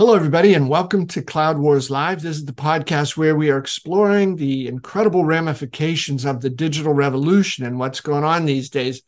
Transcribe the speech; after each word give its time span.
Hello, 0.00 0.14
everybody, 0.14 0.54
and 0.54 0.70
welcome 0.70 1.06
to 1.08 1.20
Cloud 1.20 1.58
Wars 1.58 1.90
Live. 1.90 2.22
This 2.22 2.38
is 2.38 2.46
the 2.46 2.54
podcast 2.54 3.18
where 3.18 3.36
we 3.36 3.50
are 3.50 3.58
exploring 3.58 4.34
the 4.34 4.66
incredible 4.66 5.26
ramifications 5.26 6.24
of 6.24 6.40
the 6.40 6.48
digital 6.48 6.94
revolution 6.94 7.66
and 7.66 7.78
what's 7.78 8.00
going 8.00 8.24
on 8.24 8.46
these 8.46 8.70
days. 8.70 9.02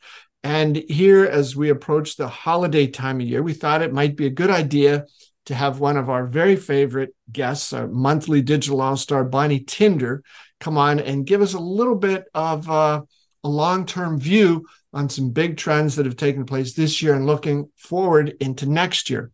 And 0.45 0.77
here, 0.77 1.25
as 1.25 1.57
we 1.57 1.71
approach 1.71 2.17
the 2.17 2.29
holiday 2.29 2.89
time 2.89 3.23
of 3.23 3.27
year, 3.27 3.43
we 3.43 3.55
thought 3.55 3.81
it 3.81 3.95
might 3.95 4.17
be 4.17 4.27
a 4.27 4.31
good 4.31 4.51
idea 4.51 5.07
to 5.47 5.55
have 5.55 5.81
one 5.81 5.97
of 5.97 6.11
our 6.11 6.27
very 6.27 6.57
favorite 6.57 7.15
guests, 7.33 7.73
our 7.73 7.89
monthly 7.89 8.43
digital 8.43 8.83
all 8.83 8.99
star, 8.99 9.25
Bonnie 9.25 9.61
Tinder, 9.61 10.23
come 10.61 10.77
on 10.77 11.01
and 11.01 11.25
give 11.25 11.41
us 11.41 11.55
a 11.55 11.59
little 11.59 11.97
bit 11.97 12.27
of 12.35 12.69
uh, 12.69 13.01
a 13.43 13.49
long 13.49 13.87
term 13.87 14.21
view 14.21 14.67
on 14.93 15.09
some 15.09 15.31
big 15.31 15.57
trends 15.57 15.97
that 15.97 16.07
have 16.07 16.17
taken 16.17 16.45
place 16.45 16.75
this 16.75 17.03
year 17.03 17.15
and 17.15 17.27
looking 17.27 17.71
forward 17.77 18.35
into 18.41 18.67
next 18.67 19.09
year. 19.09 19.31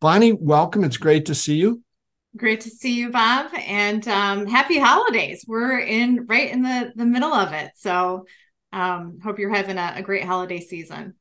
Bonnie, 0.00 0.32
welcome. 0.32 0.84
It's 0.84 0.96
great 0.96 1.26
to 1.26 1.34
see 1.34 1.56
you. 1.56 1.82
Great 2.34 2.62
to 2.62 2.70
see 2.70 2.94
you, 2.94 3.10
Bob, 3.10 3.50
and 3.54 4.06
um, 4.08 4.46
happy 4.46 4.78
holidays. 4.78 5.44
We're 5.46 5.80
in 5.80 6.24
right 6.26 6.50
in 6.50 6.62
the 6.62 6.90
the 6.96 7.04
middle 7.04 7.32
of 7.32 7.52
it, 7.52 7.72
so 7.76 8.24
um, 8.72 9.18
hope 9.22 9.38
you're 9.38 9.54
having 9.54 9.76
a, 9.76 9.92
a 9.96 10.02
great 10.02 10.24
holiday 10.24 10.60
season. 10.60 11.14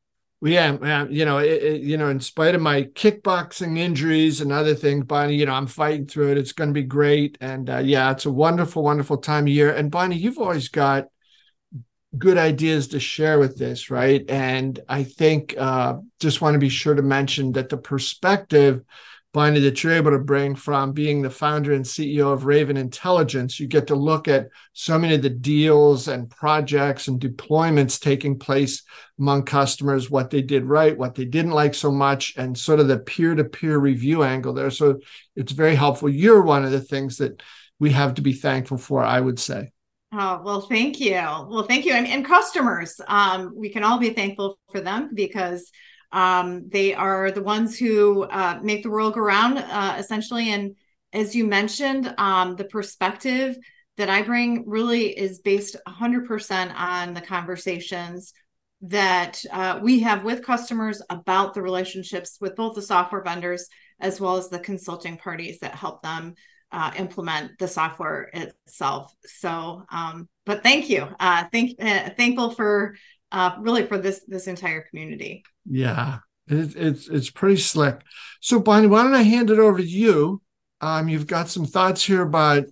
Yeah, 0.44 1.06
you 1.10 1.26
know, 1.26 1.38
it, 1.38 1.62
it, 1.62 1.82
you 1.82 1.98
know, 1.98 2.08
in 2.08 2.20
spite 2.20 2.56
of 2.56 2.62
my 2.62 2.84
kickboxing 2.84 3.78
injuries 3.78 4.42
and 4.42 4.52
other 4.52 4.74
things, 4.74 5.06
Bonnie, 5.06 5.36
you 5.36 5.46
know, 5.46 5.54
I'm 5.54 5.68
fighting 5.68 6.08
through 6.08 6.32
it. 6.32 6.38
It's 6.38 6.54
going 6.54 6.70
to 6.70 6.74
be 6.74 6.84
great, 6.84 7.38
and 7.42 7.70
uh, 7.70 7.78
yeah, 7.80 8.10
it's 8.12 8.26
a 8.26 8.32
wonderful, 8.32 8.82
wonderful 8.82 9.18
time 9.18 9.44
of 9.44 9.50
year. 9.50 9.72
And 9.72 9.92
Bonnie, 9.92 10.16
you've 10.16 10.40
always 10.40 10.70
got 10.70 11.08
good 12.18 12.38
ideas 12.38 12.90
to 12.90 13.00
share 13.00 13.40
with 13.40 13.58
this, 13.58 13.90
right? 13.90 14.30
And 14.30 14.80
I 14.90 15.04
think 15.04 15.56
uh, 15.58 15.98
just 16.20 16.42
want 16.42 16.56
to 16.56 16.60
be 16.60 16.70
sure 16.70 16.96
to 16.96 17.02
mention 17.02 17.54
that 17.54 17.70
the 17.70 17.78
perspective, 17.78 18.82
Bonnie, 19.34 19.62
that 19.62 19.82
you're 19.82 19.94
able 19.94 20.12
to 20.12 20.20
bring 20.20 20.56
from 20.56 20.92
being 20.92 21.22
the 21.22 21.30
founder 21.30 21.72
and 21.72 21.86
CEO 21.86 22.34
of 22.34 22.44
Raven 22.44 22.76
Intelligence, 22.76 23.62
you 23.62 23.68
get 23.68 23.88
to 23.88 23.96
look 23.96 24.28
at 24.28 24.50
so 24.74 25.00
many 25.00 25.16
of 25.16 25.22
the 25.22 25.30
deals 25.30 26.10
and 26.10 26.30
projects 26.30 27.08
and 27.08 27.18
deployments 27.18 27.98
taking 27.98 28.38
place 28.38 28.84
among 29.18 29.44
customers, 29.44 30.12
what 30.12 30.32
they 30.32 30.42
did 30.42 30.66
right, 30.66 30.98
what 30.98 31.16
they 31.16 31.24
didn't 31.24 31.52
like 31.52 31.74
so 31.74 31.92
much, 31.92 32.34
and 32.36 32.58
sort 32.58 32.82
of 32.82 32.90
the 32.90 33.00
peer-to-peer 33.00 33.78
review 33.78 34.24
angle 34.24 34.54
there. 34.54 34.70
So 34.70 35.00
it's 35.38 35.54
very 35.54 35.76
helpful. 35.76 36.10
You're 36.10 36.42
one 36.42 36.66
of 36.66 36.72
the 36.72 36.82
things 36.82 37.18
that 37.18 37.42
we 37.80 37.92
have 37.92 38.16
to 38.16 38.22
be 38.22 38.34
thankful 38.34 38.78
for, 38.78 39.02
I 39.02 39.22
would 39.22 39.40
say. 39.40 39.72
Oh, 40.14 40.42
well, 40.44 40.62
thank 40.62 41.00
you. 41.00 41.14
Well, 41.14 41.64
thank 41.64 41.86
you. 41.86 41.94
And, 41.94 42.06
and 42.06 42.26
customers, 42.26 43.00
um, 43.08 43.54
we 43.56 43.70
can 43.70 43.84
all 43.84 43.98
be 43.98 44.10
thankful 44.10 44.60
for 44.70 44.82
them 44.82 45.12
because 45.14 45.72
um, 46.12 46.68
they 46.68 46.94
are 46.94 47.32
the 47.32 47.44
ones 47.44 47.78
who 47.78 48.24
uh, 48.24 48.60
make 48.62 48.84
the 48.84 48.90
world 48.90 49.14
go 49.14 49.22
round, 49.22 49.58
uh, 49.58 49.96
essentially. 49.98 50.50
And 50.50 50.76
as 51.14 51.34
you 51.34 51.48
mentioned, 51.48 52.14
um, 52.18 52.58
the 52.58 52.66
perspective 52.66 53.58
that 53.96 54.10
I 54.10 54.22
bring 54.22 54.68
really 54.68 55.18
is 55.18 55.40
based 55.40 55.78
100% 55.88 56.74
on 56.76 57.14
the 57.14 57.22
conversations 57.22 58.34
that 58.82 59.44
uh, 59.52 59.80
we 59.82 60.00
have 60.00 60.26
with 60.26 60.44
customers 60.46 61.02
about 61.10 61.54
the 61.54 61.62
relationships 61.62 62.38
with 62.42 62.56
both 62.58 62.76
the 62.76 62.82
software 62.82 63.24
vendors 63.24 63.68
as 64.00 64.20
well 64.20 64.36
as 64.36 64.50
the 64.50 64.60
consulting 64.60 65.18
parties 65.18 65.60
that 65.60 65.76
help 65.76 66.02
them 66.02 66.34
uh, 66.72 66.92
implement 66.98 67.58
the 67.60 67.68
software 67.68 68.30
itself. 68.34 69.14
So, 69.26 69.84
um, 69.92 70.28
but 70.46 70.64
thank 70.64 70.90
you. 70.90 71.08
Uh, 71.20 71.46
thank 71.52 71.82
uh, 71.82 72.10
thankful 72.18 72.52
for 72.52 72.96
uh, 73.32 73.56
really 73.60 73.86
for 73.86 73.98
this 73.98 74.24
this 74.28 74.48
entire 74.48 74.82
community. 74.82 75.44
Yeah, 75.66 76.20
it, 76.48 76.76
it's 76.76 77.08
it's 77.08 77.30
pretty 77.30 77.58
slick. 77.58 78.02
So, 78.40 78.60
Bonnie, 78.60 78.88
why 78.88 79.04
don't 79.04 79.14
I 79.14 79.24
hand 79.24 79.50
it 79.50 79.60
over 79.60 79.78
to 79.78 79.84
you? 79.84 80.42
Um, 80.80 81.10
you've 81.10 81.28
got 81.28 81.50
some 81.50 81.66
thoughts 81.66 82.04
here 82.04 82.22
about 82.22 82.66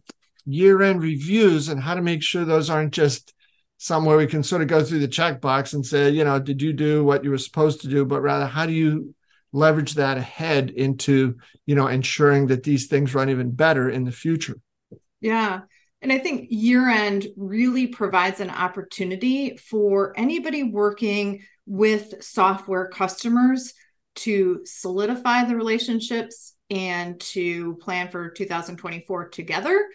year 0.45 0.81
end 0.81 1.01
reviews 1.01 1.69
and 1.69 1.81
how 1.81 1.93
to 1.93 2.01
make 2.01 2.23
sure 2.23 2.43
those 2.43 2.69
aren't 2.69 2.93
just 2.93 3.33
somewhere 3.77 4.17
we 4.17 4.27
can 4.27 4.43
sort 4.43 4.61
of 4.61 4.67
go 4.67 4.83
through 4.83 4.99
the 4.99 5.07
checkbox 5.07 5.73
and 5.73 5.85
say, 5.85 6.09
you 6.09 6.23
know, 6.23 6.39
did 6.39 6.61
you 6.61 6.73
do 6.73 7.03
what 7.03 7.23
you 7.23 7.29
were 7.29 7.37
supposed 7.37 7.81
to 7.81 7.87
do? 7.87 8.03
But 8.03 8.21
rather, 8.21 8.45
how 8.45 8.65
do 8.65 8.73
you 8.73 9.13
leverage 9.51 9.95
that 9.95 10.17
ahead 10.17 10.69
into 10.69 11.35
you 11.65 11.75
know 11.75 11.87
ensuring 11.87 12.47
that 12.47 12.63
these 12.63 12.87
things 12.87 13.15
run 13.15 13.29
even 13.29 13.51
better 13.51 13.89
in 13.89 14.03
the 14.03 14.11
future. 14.11 14.57
Yeah. 15.21 15.61
And 16.01 16.13
i 16.13 16.17
think 16.17 16.47
year 16.49 16.87
end 16.87 17.27
really 17.35 17.87
provides 17.87 18.39
an 18.39 18.49
opportunity 18.49 19.57
for 19.57 20.13
anybody 20.15 20.63
working 20.63 21.43
with 21.65 22.23
software 22.23 22.87
customers 22.87 23.73
to 24.15 24.61
solidify 24.65 25.43
the 25.45 25.55
relationships 25.55 26.55
and 26.69 27.19
to 27.19 27.75
plan 27.75 28.09
for 28.09 28.29
2024 28.29 29.29
together. 29.29 29.87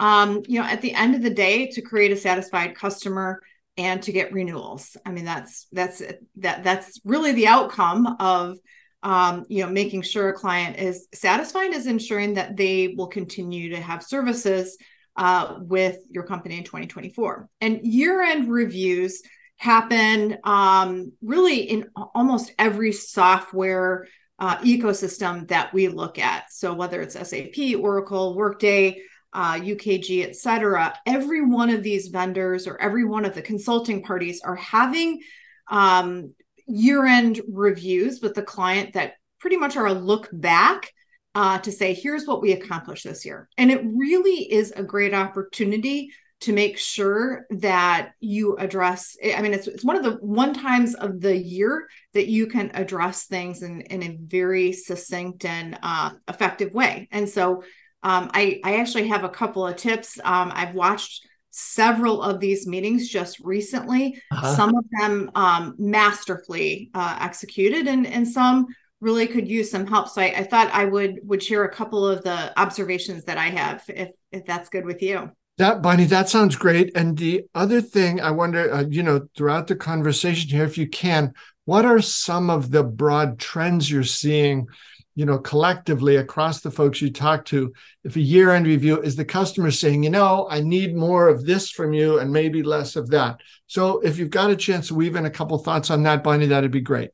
Um, 0.00 0.42
you 0.48 0.58
know 0.58 0.66
at 0.66 0.80
the 0.80 0.94
end 0.94 1.14
of 1.14 1.22
the 1.22 1.30
day 1.30 1.68
to 1.72 1.82
create 1.82 2.12
a 2.12 2.16
satisfied 2.16 2.74
customer 2.74 3.40
and 3.76 4.02
to 4.02 4.12
get 4.12 4.32
renewals. 4.32 4.96
I 5.06 5.12
mean 5.12 5.24
that's 5.24 5.66
that's 5.72 6.02
that 6.36 6.64
that's 6.64 7.00
really 7.04 7.32
the 7.32 7.46
outcome 7.46 8.16
of 8.18 8.58
um, 9.02 9.44
you 9.48 9.64
know, 9.64 9.70
making 9.70 10.02
sure 10.02 10.28
a 10.28 10.32
client 10.32 10.78
is 10.78 11.08
satisfied 11.12 11.72
is 11.72 11.86
ensuring 11.86 12.34
that 12.34 12.56
they 12.56 12.94
will 12.96 13.08
continue 13.08 13.70
to 13.70 13.80
have 13.80 14.02
services 14.02 14.78
uh, 15.16 15.56
with 15.58 15.98
your 16.08 16.24
company 16.24 16.58
in 16.58 16.64
2024. 16.64 17.48
And 17.60 17.80
year-end 17.82 18.50
reviews 18.50 19.22
happen 19.56 20.38
um, 20.44 21.12
really 21.22 21.60
in 21.60 21.88
almost 22.14 22.52
every 22.58 22.92
software 22.92 24.06
uh, 24.38 24.56
ecosystem 24.58 25.46
that 25.48 25.72
we 25.72 25.88
look 25.88 26.18
at. 26.18 26.52
So 26.52 26.74
whether 26.74 27.00
it's 27.00 27.14
SAP, 27.14 27.78
Oracle, 27.78 28.34
Workday, 28.34 29.02
uh, 29.32 29.54
UKG, 29.54 30.24
et 30.24 30.36
cetera, 30.36 30.94
every 31.06 31.44
one 31.44 31.70
of 31.70 31.82
these 31.82 32.08
vendors 32.08 32.66
or 32.66 32.80
every 32.80 33.04
one 33.04 33.24
of 33.24 33.34
the 33.34 33.42
consulting 33.42 34.02
parties 34.02 34.40
are 34.42 34.56
having 34.56 35.20
um, 35.68 36.34
year 36.72 37.04
end 37.04 37.40
reviews 37.48 38.20
with 38.20 38.34
the 38.34 38.42
client 38.42 38.94
that 38.94 39.14
pretty 39.38 39.56
much 39.56 39.76
are 39.76 39.86
a 39.86 39.92
look 39.92 40.28
back 40.32 40.90
uh, 41.34 41.58
to 41.58 41.72
say, 41.72 41.94
here's 41.94 42.26
what 42.26 42.42
we 42.42 42.52
accomplished 42.52 43.04
this 43.04 43.24
year. 43.24 43.48
And 43.56 43.70
it 43.70 43.82
really 43.84 44.52
is 44.52 44.72
a 44.72 44.82
great 44.82 45.14
opportunity 45.14 46.10
to 46.42 46.52
make 46.52 46.76
sure 46.76 47.46
that 47.50 48.14
you 48.18 48.56
address 48.56 49.16
i 49.36 49.40
mean 49.40 49.54
it's, 49.54 49.68
it's 49.68 49.84
one 49.84 49.94
of 49.94 50.02
the 50.02 50.14
one 50.14 50.52
times 50.52 50.94
of 50.96 51.20
the 51.20 51.36
year 51.36 51.88
that 52.14 52.26
you 52.26 52.48
can 52.48 52.68
address 52.74 53.26
things 53.26 53.62
in, 53.62 53.80
in 53.82 54.02
a 54.02 54.18
very 54.20 54.72
succinct 54.72 55.44
and 55.44 55.78
uh, 55.84 56.10
effective 56.28 56.74
way 56.74 57.08
and 57.12 57.28
so 57.28 57.62
um, 58.02 58.28
I, 58.34 58.60
I 58.64 58.80
actually 58.80 59.06
have 59.06 59.22
a 59.22 59.28
couple 59.28 59.64
of 59.64 59.76
tips 59.76 60.18
um, 60.24 60.50
i've 60.52 60.74
watched 60.74 61.28
several 61.52 62.22
of 62.22 62.40
these 62.40 62.66
meetings 62.66 63.08
just 63.08 63.38
recently. 63.40 64.20
Uh-huh. 64.32 64.56
Some 64.56 64.74
of 64.74 64.84
them 64.98 65.30
um, 65.34 65.74
masterfully 65.78 66.90
uh, 66.94 67.18
executed, 67.20 67.86
and 67.86 68.06
and 68.06 68.26
some 68.26 68.66
really 69.00 69.26
could 69.26 69.48
use 69.48 69.70
some 69.70 69.86
help. 69.86 70.08
So 70.08 70.22
I, 70.22 70.26
I, 70.36 70.44
thought 70.44 70.70
I 70.72 70.84
would 70.84 71.20
would 71.24 71.42
share 71.42 71.64
a 71.64 71.72
couple 71.72 72.06
of 72.06 72.22
the 72.22 72.58
observations 72.58 73.24
that 73.24 73.38
I 73.38 73.48
have, 73.50 73.84
if 73.88 74.10
if 74.30 74.44
that's 74.46 74.68
good 74.68 74.84
with 74.84 75.02
you. 75.02 75.30
That 75.58 75.82
Bonnie, 75.82 76.06
that 76.06 76.28
sounds 76.28 76.56
great. 76.56 76.96
And 76.96 77.16
the 77.16 77.44
other 77.54 77.82
thing 77.82 78.20
I 78.20 78.30
wonder, 78.30 78.72
uh, 78.72 78.84
you 78.88 79.02
know, 79.02 79.28
throughout 79.36 79.66
the 79.66 79.76
conversation 79.76 80.48
here, 80.48 80.64
if 80.64 80.78
you 80.78 80.88
can, 80.88 81.34
what 81.66 81.84
are 81.84 82.00
some 82.00 82.48
of 82.48 82.70
the 82.70 82.82
broad 82.82 83.38
trends 83.38 83.90
you're 83.90 84.02
seeing? 84.02 84.66
You 85.14 85.26
know, 85.26 85.38
collectively 85.38 86.16
across 86.16 86.60
the 86.60 86.70
folks 86.70 87.02
you 87.02 87.12
talk 87.12 87.44
to, 87.46 87.72
if 88.04 88.16
a 88.16 88.20
year 88.20 88.50
end 88.50 88.66
review 88.66 89.00
is 89.00 89.16
the 89.16 89.24
customer 89.24 89.70
saying, 89.70 90.02
you 90.02 90.10
know, 90.10 90.46
I 90.50 90.60
need 90.60 90.96
more 90.96 91.28
of 91.28 91.44
this 91.44 91.70
from 91.70 91.92
you 91.92 92.18
and 92.18 92.32
maybe 92.32 92.62
less 92.62 92.96
of 92.96 93.10
that. 93.10 93.40
So 93.66 94.00
if 94.00 94.18
you've 94.18 94.30
got 94.30 94.50
a 94.50 94.56
chance 94.56 94.88
to 94.88 94.94
weave 94.94 95.16
in 95.16 95.26
a 95.26 95.30
couple 95.30 95.58
thoughts 95.58 95.90
on 95.90 96.02
that, 96.04 96.24
Bonnie, 96.24 96.46
that'd 96.46 96.70
be 96.70 96.80
great. 96.80 97.10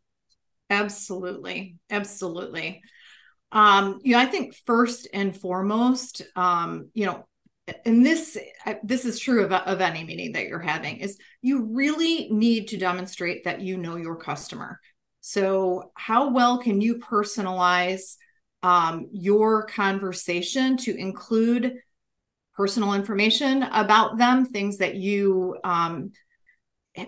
Absolutely. 0.71 1.77
Absolutely. 1.91 2.83
Um, 3.51 4.01
you 4.03 4.13
know, 4.13 4.19
I 4.19 4.27
think 4.27 4.55
first 4.67 5.09
and 5.13 5.37
foremost, 5.37 6.23
um, 6.37 6.91
you 6.93 7.07
know, 7.07 7.27
and 7.85 8.05
this 8.05 8.39
this 8.83 9.05
is 9.05 9.19
true 9.19 9.45
of, 9.45 9.53
of 9.53 9.81
any 9.81 10.05
meeting 10.05 10.33
that 10.33 10.47
you're 10.47 10.59
having 10.59 10.99
is 10.99 11.19
you 11.43 11.69
really 11.73 12.29
need 12.31 12.69
to 12.69 12.79
demonstrate 12.79 13.45
that 13.45 13.61
you 13.61 13.77
know 13.77 13.97
your 13.97 14.17
customer 14.17 14.81
so, 15.31 15.93
how 15.93 16.31
well 16.31 16.57
can 16.57 16.81
you 16.81 17.01
personalize 17.01 18.17
um, 18.63 19.09
your 19.13 19.67
conversation 19.67 20.79
to 20.79 20.97
include 20.97 21.75
personal 22.57 22.95
information 22.95 23.63
about 23.63 24.17
them, 24.17 24.47
things 24.47 24.79
that 24.79 24.95
you 24.95 25.59
um, 25.65 26.13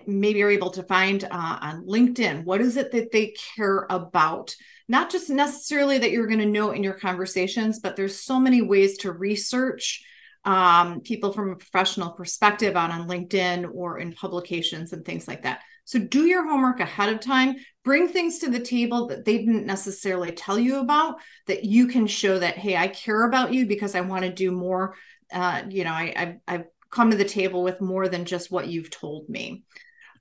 maybe 0.05 0.43
are 0.43 0.51
able 0.51 0.69
to 0.69 0.83
find 0.83 1.23
uh, 1.23 1.29
on 1.31 1.87
LinkedIn? 1.87 2.43
What 2.43 2.61
is 2.61 2.77
it 2.77 2.91
that 2.91 3.11
they 3.11 3.33
care 3.55 3.87
about? 3.89 4.55
Not 4.87 5.09
just 5.09 5.31
necessarily 5.31 5.97
that 5.97 6.11
you're 6.11 6.27
going 6.27 6.41
to 6.41 6.45
know 6.45 6.73
in 6.73 6.83
your 6.83 6.99
conversations, 6.99 7.79
but 7.79 7.95
there's 7.95 8.19
so 8.19 8.39
many 8.39 8.61
ways 8.61 8.99
to 8.99 9.11
research 9.11 10.05
um, 10.45 11.01
people 11.01 11.33
from 11.33 11.49
a 11.49 11.55
professional 11.55 12.11
perspective 12.11 12.75
out 12.75 12.91
on 12.91 13.07
LinkedIn 13.07 13.67
or 13.73 13.97
in 13.97 14.13
publications 14.13 14.93
and 14.93 15.03
things 15.03 15.27
like 15.27 15.41
that. 15.41 15.61
So 15.85 15.99
do 15.99 16.25
your 16.25 16.47
homework 16.47 16.79
ahead 16.79 17.09
of 17.09 17.19
time. 17.19 17.55
Bring 17.83 18.07
things 18.07 18.39
to 18.39 18.49
the 18.49 18.59
table 18.59 19.07
that 19.07 19.25
they 19.25 19.39
didn't 19.39 19.65
necessarily 19.65 20.31
tell 20.31 20.59
you 20.59 20.79
about 20.79 21.15
that 21.47 21.63
you 21.65 21.87
can 21.87 22.05
show 22.05 22.37
that, 22.37 22.57
hey, 22.57 22.77
I 22.77 22.87
care 22.87 23.23
about 23.23 23.53
you 23.53 23.65
because 23.65 23.95
I 23.95 24.01
want 24.01 24.23
to 24.23 24.31
do 24.31 24.51
more. 24.51 24.95
Uh, 25.33 25.63
you 25.67 25.83
know, 25.83 25.91
I, 25.91 26.13
I've, 26.15 26.35
I've 26.47 26.65
come 26.91 27.09
to 27.09 27.17
the 27.17 27.25
table 27.25 27.63
with 27.63 27.81
more 27.81 28.07
than 28.07 28.25
just 28.25 28.51
what 28.51 28.67
you've 28.67 28.91
told 28.91 29.29
me. 29.29 29.63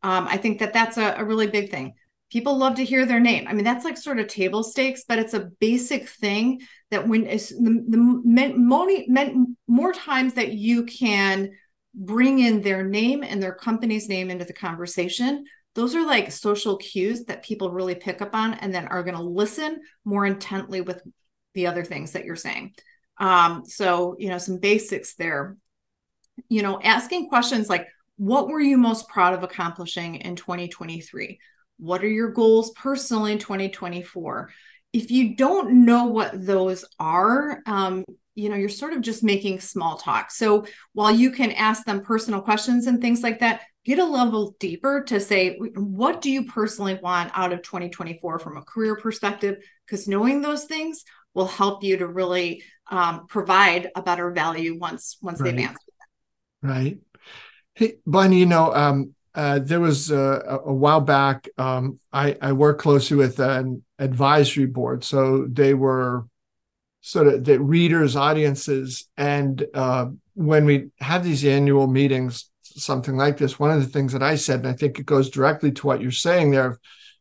Um, 0.03 0.27
I 0.29 0.39
think 0.39 0.61
that 0.61 0.73
that's 0.73 0.97
a, 0.97 1.17
a 1.19 1.25
really 1.25 1.49
big 1.49 1.71
thing. 1.71 1.95
People 2.31 2.57
love 2.57 2.77
to 2.77 2.85
hear 2.85 3.05
their 3.05 3.21
name. 3.21 3.47
I 3.49 3.53
mean, 3.53 3.65
that's 3.65 3.85
like 3.85 3.99
sort 3.99 4.21
of 4.21 4.29
table 4.29 4.63
stakes, 4.63 5.05
but 5.07 5.19
it's 5.19 5.35
a 5.35 5.51
basic 5.61 6.09
thing 6.09 6.61
that 6.91 7.07
when 7.07 7.27
it's 7.27 7.51
the, 7.51 7.85
the 7.89 9.55
more 9.67 9.93
times 9.93 10.35
that 10.35 10.53
you 10.53 10.85
can 10.85 11.51
bring 11.93 12.39
in 12.39 12.63
their 12.63 12.85
name 12.85 13.25
and 13.25 13.43
their 13.43 13.53
company's 13.53 14.09
name 14.09 14.31
into 14.31 14.45
the 14.45 14.53
conversation, 14.53 15.45
those 15.75 15.95
are 15.95 16.05
like 16.05 16.33
social 16.33 16.77
cues 16.77 17.25
that 17.25 17.45
people 17.45 17.71
really 17.71 17.95
pick 17.95 18.21
up 18.21 18.35
on 18.35 18.55
and 18.55 18.75
then 18.75 18.89
are 18.89 19.05
going 19.05 19.17
to 19.17 19.23
listen 19.23 19.81
more 20.05 20.27
intently 20.27 20.81
with 20.81 21.01
the 21.55 21.67
other 21.67 21.85
things 21.85 22.13
that 22.13 22.25
you're 22.25 22.37
saying. 22.37 22.75
Um, 23.19 23.65
so, 23.67 24.17
you 24.19 24.29
know, 24.29 24.39
some 24.39 24.59
basics 24.59 25.15
there. 25.15 25.57
You 26.49 26.63
know, 26.63 26.81
asking 26.83 27.29
questions 27.29 27.69
like, 27.69 27.87
what 28.17 28.49
were 28.49 28.61
you 28.61 28.77
most 28.79 29.09
proud 29.09 29.35
of 29.35 29.43
accomplishing 29.43 30.17
in 30.17 30.37
2023? 30.37 31.39
What 31.79 32.03
are 32.03 32.09
your 32.09 32.33
goals 32.33 32.71
personally 32.73 33.33
in 33.33 33.39
2024? 33.39 34.51
If 34.93 35.11
you 35.11 35.37
don't 35.37 35.85
know 35.85 36.07
what 36.07 36.45
those 36.47 36.85
are, 36.99 37.63
um, 37.67 38.05
you 38.35 38.49
know, 38.49 38.57
you're 38.57 38.69
sort 38.69 38.93
of 38.93 39.03
just 39.03 39.23
making 39.23 39.61
small 39.61 39.99
talk. 39.99 40.31
So 40.31 40.67
while 40.93 41.11
you 41.11 41.31
can 41.31 41.53
ask 41.53 41.85
them 41.85 42.03
personal 42.03 42.41
questions 42.41 42.87
and 42.87 43.01
things 43.01 43.23
like 43.23 43.41
that, 43.41 43.63
get 43.85 43.99
a 43.99 44.05
level 44.05 44.55
deeper 44.59 45.03
to 45.05 45.21
say, 45.21 45.57
what 45.57 46.21
do 46.21 46.31
you 46.31 46.45
personally 46.45 46.99
want 47.03 47.33
out 47.35 47.53
of 47.53 47.63
2024 47.63 48.39
from 48.39 48.57
a 48.57 48.63
career 48.63 48.97
perspective? 48.97 49.59
Because 49.87 50.07
knowing 50.07 50.43
those 50.43 50.65
things 50.65 51.05
will 51.35 51.47
help 51.47 51.83
you 51.83 51.97
to 51.97 52.07
really 52.07 52.63
um, 52.91 53.27
provide 53.27 53.91
a 53.95 54.03
better 54.03 54.31
value 54.33 54.79
once 54.79 55.17
once 55.23 55.41
right. 55.41 55.55
they've 55.57 55.65
answered 55.65 55.79
that. 55.99 56.69
Right. 56.69 56.99
Hey, 57.75 57.95
Bonnie, 58.07 58.41
you 58.41 58.47
know, 58.47 58.75
um, 58.75 59.15
uh, 59.35 59.61
there 59.61 59.81
was 59.81 60.11
uh, 60.11 60.59
a 60.65 60.73
while 60.73 61.01
back. 61.01 61.49
Um, 61.57 62.01
I, 62.13 62.37
I 62.43 62.53
work 62.53 62.81
closely 62.81 63.17
with 63.17 63.39
an 63.39 63.85
advisory 63.99 64.67
board, 64.67 65.05
so 65.05 65.47
they 65.49 65.73
were 65.73 66.27
sort 67.01 67.29
of 67.29 67.45
the 67.45 67.61
readers, 67.61 68.17
audiences, 68.17 69.09
and 69.17 69.65
uh, 69.73 70.07
when 70.35 70.65
we 70.65 70.89
have 70.99 71.25
these 71.25 71.45
annual 71.45 71.87
meetings, 71.87 72.50
something 72.77 73.17
like 73.17 73.37
this, 73.37 73.59
one 73.59 73.71
of 73.71 73.81
the 73.81 73.89
things 73.89 74.13
that 74.13 74.23
I 74.23 74.37
said, 74.37 74.61
and 74.61 74.69
I 74.69 74.73
think 74.73 74.99
it 74.99 75.07
goes 75.07 75.31
directly 75.31 75.73
to 75.73 75.87
what 75.87 76.01
you're 76.01 76.11
saying 76.11 76.51
there, 76.51 76.79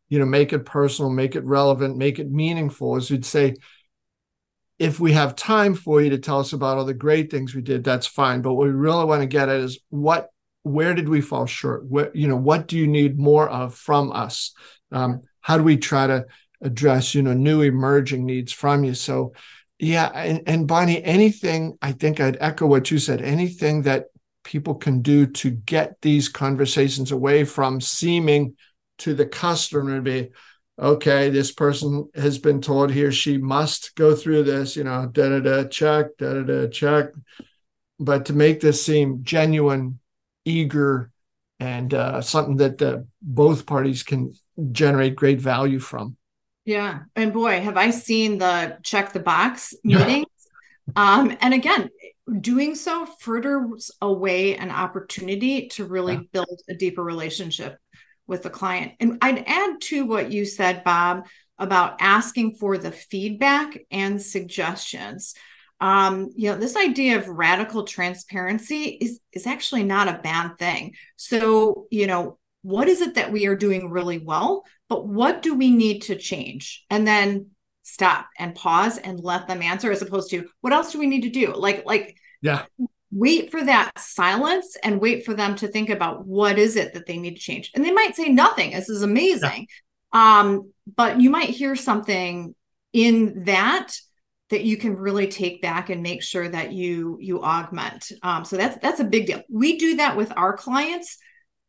you 0.10 0.20
know, 0.20 0.26
make 0.26 0.54
it 0.54 0.66
personal, 0.66 1.12
make 1.12 1.36
it 1.36 1.44
relevant, 1.44 1.98
make 1.98 2.20
it 2.20 2.32
meaningful, 2.32 2.98
is 2.98 3.10
you'd 3.10 3.26
say, 3.26 3.56
if 4.80 5.00
we 5.00 5.12
have 5.12 5.36
time 5.36 5.76
for 5.76 6.02
you 6.02 6.10
to 6.12 6.18
tell 6.18 6.40
us 6.40 6.54
about 6.54 6.78
all 6.78 6.86
the 6.86 6.94
great 6.94 7.30
things 7.30 7.54
we 7.54 7.62
did, 7.62 7.84
that's 7.84 8.08
fine. 8.08 8.42
But 8.42 8.54
what 8.54 8.68
we 8.68 8.74
really 8.74 9.06
want 9.06 9.22
to 9.22 9.28
get 9.28 9.50
at 9.50 9.60
is 9.60 9.80
what, 9.90 10.30
where 10.64 10.94
did 10.94 11.10
we 11.10 11.20
fall 11.20 11.46
short? 11.46 11.86
Where, 11.86 12.12
you 12.14 12.28
know, 12.28 12.38
what 12.38 12.68
do 12.68 12.78
you 12.78 12.88
need 12.88 13.20
more 13.20 13.50
of 13.50 13.76
from 13.76 14.12
us? 14.12 14.54
Um, 14.92 15.22
how 15.42 15.58
do 15.58 15.64
we 15.64 15.78
try 15.78 16.08
to 16.08 16.26
address, 16.62 17.14
you 17.14 17.22
know, 17.22 17.34
new 17.34 17.62
emerging 17.62 18.26
needs 18.26 18.54
from 18.54 18.84
you? 18.84 18.94
So, 18.94 19.34
yeah, 19.80 20.08
and, 20.08 20.44
and 20.48 20.68
Bonnie, 20.68 21.04
anything, 21.04 21.78
I 21.82 21.92
think 21.92 22.20
I'd 22.20 22.38
echo 22.40 22.66
what 22.66 22.90
you 22.90 23.00
said, 23.00 23.22
anything 23.22 23.84
that 23.84 24.06
people 24.50 24.74
can 24.74 25.04
do 25.04 25.28
to 25.28 25.52
get 25.52 26.02
these 26.02 26.28
conversations 26.28 27.12
away 27.12 27.44
from 27.44 27.80
seeming 27.80 28.56
to 28.98 29.14
the 29.14 29.26
customer 29.26 29.98
to 29.98 30.02
be, 30.02 30.30
okay, 30.80 31.30
this 31.30 31.52
person 31.52 32.10
has 32.16 32.40
been 32.40 32.60
told 32.60 32.90
he 32.90 33.04
or 33.04 33.12
she 33.12 33.38
must 33.38 33.94
go 33.94 34.16
through 34.16 34.42
this, 34.42 34.76
you 34.76 34.84
know, 34.84 35.06
da 35.06 35.30
da 35.30 35.40
da, 35.40 35.64
check, 35.66 36.18
da 36.18 36.34
da 36.34 36.42
da, 36.42 36.68
check. 36.68 37.12
But 38.00 38.26
to 38.26 38.34
make 38.34 38.60
this 38.60 38.84
seem 38.84 39.24
genuine, 39.24 40.00
eager, 40.46 41.12
and 41.60 41.94
uh, 41.94 42.22
something 42.22 42.58
that 42.58 42.82
uh, 42.82 43.02
both 43.22 43.68
parties 43.68 44.02
can 44.02 44.34
generate 44.72 45.16
great 45.16 45.40
value 45.40 45.78
from. 45.80 46.18
Yeah. 46.66 47.02
And 47.16 47.34
boy, 47.34 47.62
have 47.62 47.78
I 47.78 47.92
seen 47.92 48.40
the 48.40 48.80
check 48.82 49.14
the 49.14 49.20
box 49.20 49.76
meetings. 49.84 50.26
Yeah. 50.88 51.20
Um, 51.20 51.38
and 51.40 51.54
again, 51.54 51.90
doing 52.30 52.76
so 52.76 53.06
furthers 53.06 53.92
away 54.02 54.56
an 54.56 54.72
opportunity 54.72 55.68
to 55.70 55.86
really 55.86 56.14
yeah. 56.14 56.22
build 56.32 56.60
a 56.70 56.74
deeper 56.74 57.04
relationship 57.04 57.78
with 58.28 58.44
the 58.44 58.50
client. 58.50 58.94
And 59.00 59.18
I'd 59.22 59.44
add 59.48 59.82
to 59.82 60.06
what 60.06 60.32
you 60.32 60.46
said, 60.46 60.84
Bob, 60.84 61.26
about 61.58 61.98
asking 62.00 62.56
for 62.56 62.78
the 62.78 62.92
feedback 62.92 63.78
and 63.92 64.22
suggestions. 64.22 65.34
Um, 65.82 66.30
you 66.36 66.52
know, 66.52 66.58
this 66.58 66.76
idea 66.76 67.18
of 67.18 67.28
radical 67.28 67.84
transparency 67.84 68.98
is 69.02 69.20
is 69.32 69.48
actually 69.48 69.84
not 69.84 70.08
a 70.08 70.20
bad 70.22 70.58
thing. 70.58 70.94
So, 71.16 71.88
you 71.90 72.06
know, 72.06 72.38
what 72.62 72.90
is 72.90 73.02
it 73.02 73.16
that 73.16 73.32
we 73.32 73.46
are 73.46 73.56
doing 73.56 73.90
really 73.90 74.18
well? 74.18 74.66
but 74.90 75.08
what 75.08 75.42
do 75.42 75.54
we 75.54 75.70
need 75.70 76.02
to 76.04 76.16
change? 76.16 76.84
And 76.90 77.08
then 77.08 77.52
stop 77.90 78.28
and 78.38 78.56
pause 78.56 78.98
and 78.98 79.20
let 79.20 79.48
them 79.48 79.62
answer 79.62 79.92
as 79.92 80.02
opposed 80.02 80.30
to 80.32 80.48
what 80.62 80.74
else 80.74 80.92
do 80.92 81.00
we 81.00 81.08
need 81.08 81.22
to 81.22 81.30
do? 81.30 81.54
Like, 81.54 81.86
like, 81.86 82.18
yeah. 82.42 82.66
Wait 83.12 83.50
for 83.50 83.64
that 83.64 83.92
silence 83.98 84.78
and 84.84 85.02
wait 85.02 85.26
for 85.26 85.34
them 85.34 85.56
to 85.56 85.68
think 85.68 85.90
about 85.90 86.28
what 86.28 86.60
is 86.60 86.76
it 86.76 86.94
that 86.94 87.08
they 87.08 87.18
need 87.18 87.34
to 87.34 87.42
change. 87.42 87.72
And 87.74 87.84
they 87.84 87.92
might 87.92 88.16
say 88.16 88.30
nothing. 88.30 88.70
This 88.70 88.88
is 88.88 89.02
amazing. 89.02 89.66
Yeah. 90.14 90.40
Um, 90.40 90.72
but 90.96 91.20
you 91.20 91.32
might 91.32 91.50
hear 91.50 91.76
something 91.76 92.54
in 92.94 93.46
that 93.46 93.94
that 94.50 94.64
you 94.64 94.78
can 94.78 94.96
really 94.96 95.28
take 95.28 95.62
back 95.62 95.90
and 95.90 96.02
make 96.04 96.22
sure 96.22 96.48
that 96.48 96.72
you 96.72 97.18
you 97.20 97.42
augment. 97.44 98.12
Um, 98.22 98.46
so 98.46 98.58
that's 98.58 98.78
that's 98.80 99.00
a 99.00 99.06
big 99.06 99.26
deal. 99.26 99.42
We 99.50 99.78
do 99.78 99.98
that 99.98 100.16
with 100.16 100.32
our 100.36 100.56
clients 100.56 101.18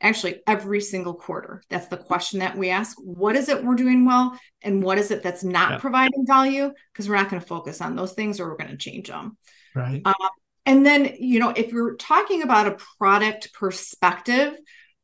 actually 0.00 0.40
every 0.46 0.80
single 0.80 1.14
quarter. 1.14 1.62
That's 1.68 1.88
the 1.88 1.96
question 1.96 2.40
that 2.40 2.56
we 2.56 2.70
ask. 2.70 2.96
What 2.98 3.36
is 3.36 3.48
it 3.48 3.64
we're 3.64 3.74
doing 3.74 4.04
well? 4.04 4.38
And 4.62 4.82
what 4.82 4.98
is 4.98 5.10
it 5.10 5.22
that's 5.22 5.44
not 5.44 5.72
yeah. 5.72 5.78
providing 5.78 6.26
value? 6.26 6.70
Because 6.92 7.08
we're 7.08 7.16
not 7.16 7.30
going 7.30 7.40
to 7.40 7.46
focus 7.46 7.80
on 7.80 7.96
those 7.96 8.12
things 8.12 8.40
or 8.40 8.48
we're 8.48 8.56
going 8.56 8.70
to 8.70 8.76
change 8.76 9.08
them. 9.08 9.36
Right. 9.74 10.02
Um, 10.04 10.14
and 10.66 10.84
then, 10.84 11.16
you 11.18 11.38
know, 11.38 11.50
if 11.50 11.72
you're 11.72 11.96
talking 11.96 12.42
about 12.42 12.66
a 12.66 12.78
product 12.98 13.52
perspective 13.52 14.54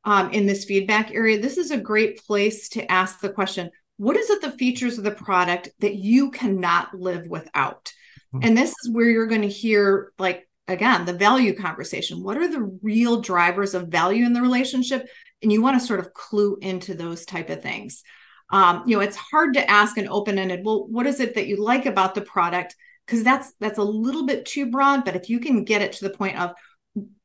um, 0.04 0.30
in 0.30 0.46
this 0.46 0.64
feedback 0.64 1.12
area, 1.12 1.40
this 1.40 1.58
is 1.58 1.70
a 1.70 1.78
great 1.78 2.18
place 2.24 2.68
to 2.70 2.90
ask 2.90 3.20
the 3.20 3.30
question 3.30 3.70
what 3.98 4.16
is 4.16 4.28
it 4.28 4.42
the 4.42 4.50
features 4.52 4.98
of 4.98 5.04
the 5.04 5.10
product 5.10 5.70
that 5.80 5.94
you 5.94 6.30
cannot 6.30 6.94
live 6.94 7.26
without? 7.28 7.92
Mm-hmm. 8.34 8.46
And 8.46 8.58
this 8.58 8.70
is 8.70 8.90
where 8.90 9.08
you're 9.08 9.26
going 9.26 9.42
to 9.42 9.48
hear 9.48 10.12
like 10.18 10.46
again 10.68 11.04
the 11.04 11.12
value 11.12 11.54
conversation. 11.54 12.22
What 12.22 12.36
are 12.36 12.48
the 12.48 12.78
real 12.82 13.20
drivers 13.20 13.74
of 13.74 13.88
value 13.88 14.24
in 14.24 14.32
the 14.32 14.42
relationship? 14.42 15.08
And 15.42 15.52
you 15.52 15.62
want 15.62 15.80
to 15.80 15.86
sort 15.86 16.00
of 16.00 16.14
clue 16.14 16.58
into 16.60 16.94
those 16.94 17.24
type 17.24 17.50
of 17.50 17.62
things. 17.62 18.02
Um, 18.50 18.84
you 18.86 18.96
know 18.96 19.02
it's 19.02 19.16
hard 19.16 19.54
to 19.54 19.70
ask 19.70 19.98
an 19.98 20.08
open-ended 20.08 20.64
well 20.64 20.86
what 20.86 21.06
is 21.06 21.18
it 21.18 21.34
that 21.34 21.48
you 21.48 21.62
like 21.62 21.86
about 21.86 22.14
the 22.14 22.22
product? 22.22 22.76
Because 23.04 23.22
that's 23.22 23.52
that's 23.60 23.78
a 23.78 23.84
little 23.84 24.26
bit 24.26 24.46
too 24.46 24.70
broad 24.70 25.04
but 25.04 25.16
if 25.16 25.28
you 25.28 25.40
can 25.40 25.64
get 25.64 25.82
it 25.82 25.92
to 25.94 26.04
the 26.04 26.16
point 26.16 26.38
of 26.38 26.52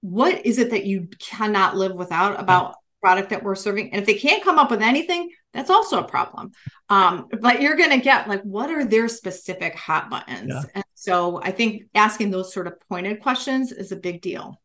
what 0.02 0.46
is 0.46 0.58
it 0.58 0.72
that 0.72 0.86
you 0.86 1.08
cannot 1.20 1.78
live 1.78 1.94
without 1.94 2.40
about 2.40 2.76
product 3.02 3.30
that 3.30 3.44
we're 3.44 3.56
serving? 3.56 3.92
And 3.92 4.02
if 4.02 4.06
they 4.06 4.16
can't 4.16 4.44
come 4.44 4.60
up 4.60 4.72
with 4.72 4.82
anything 4.82 5.30
that's 5.54 5.70
also 5.70 6.00
a 6.00 6.08
problem. 6.08 6.52
Um, 6.90 7.28
but 7.40 7.62
you're 7.62 7.76
going 7.76 7.92
to 7.92 7.98
get 7.98 8.28
like 8.28 8.42
what 8.44 8.70
are 8.70 8.86
their 8.86 9.08
specific 9.08 9.76
hot 9.76 10.10
buttons? 10.10 10.50
Yeah. 10.50 10.64
and 10.76 10.84
so 11.02 11.42
i 11.42 11.52
think 11.52 11.84
asking 11.96 12.30
those 12.30 12.54
sort 12.54 12.68
of 12.68 12.80
pointed 12.88 13.22
questions 13.22 13.72
is 13.72 13.92
a 13.92 13.96
big 13.96 14.22
deal 14.22 14.62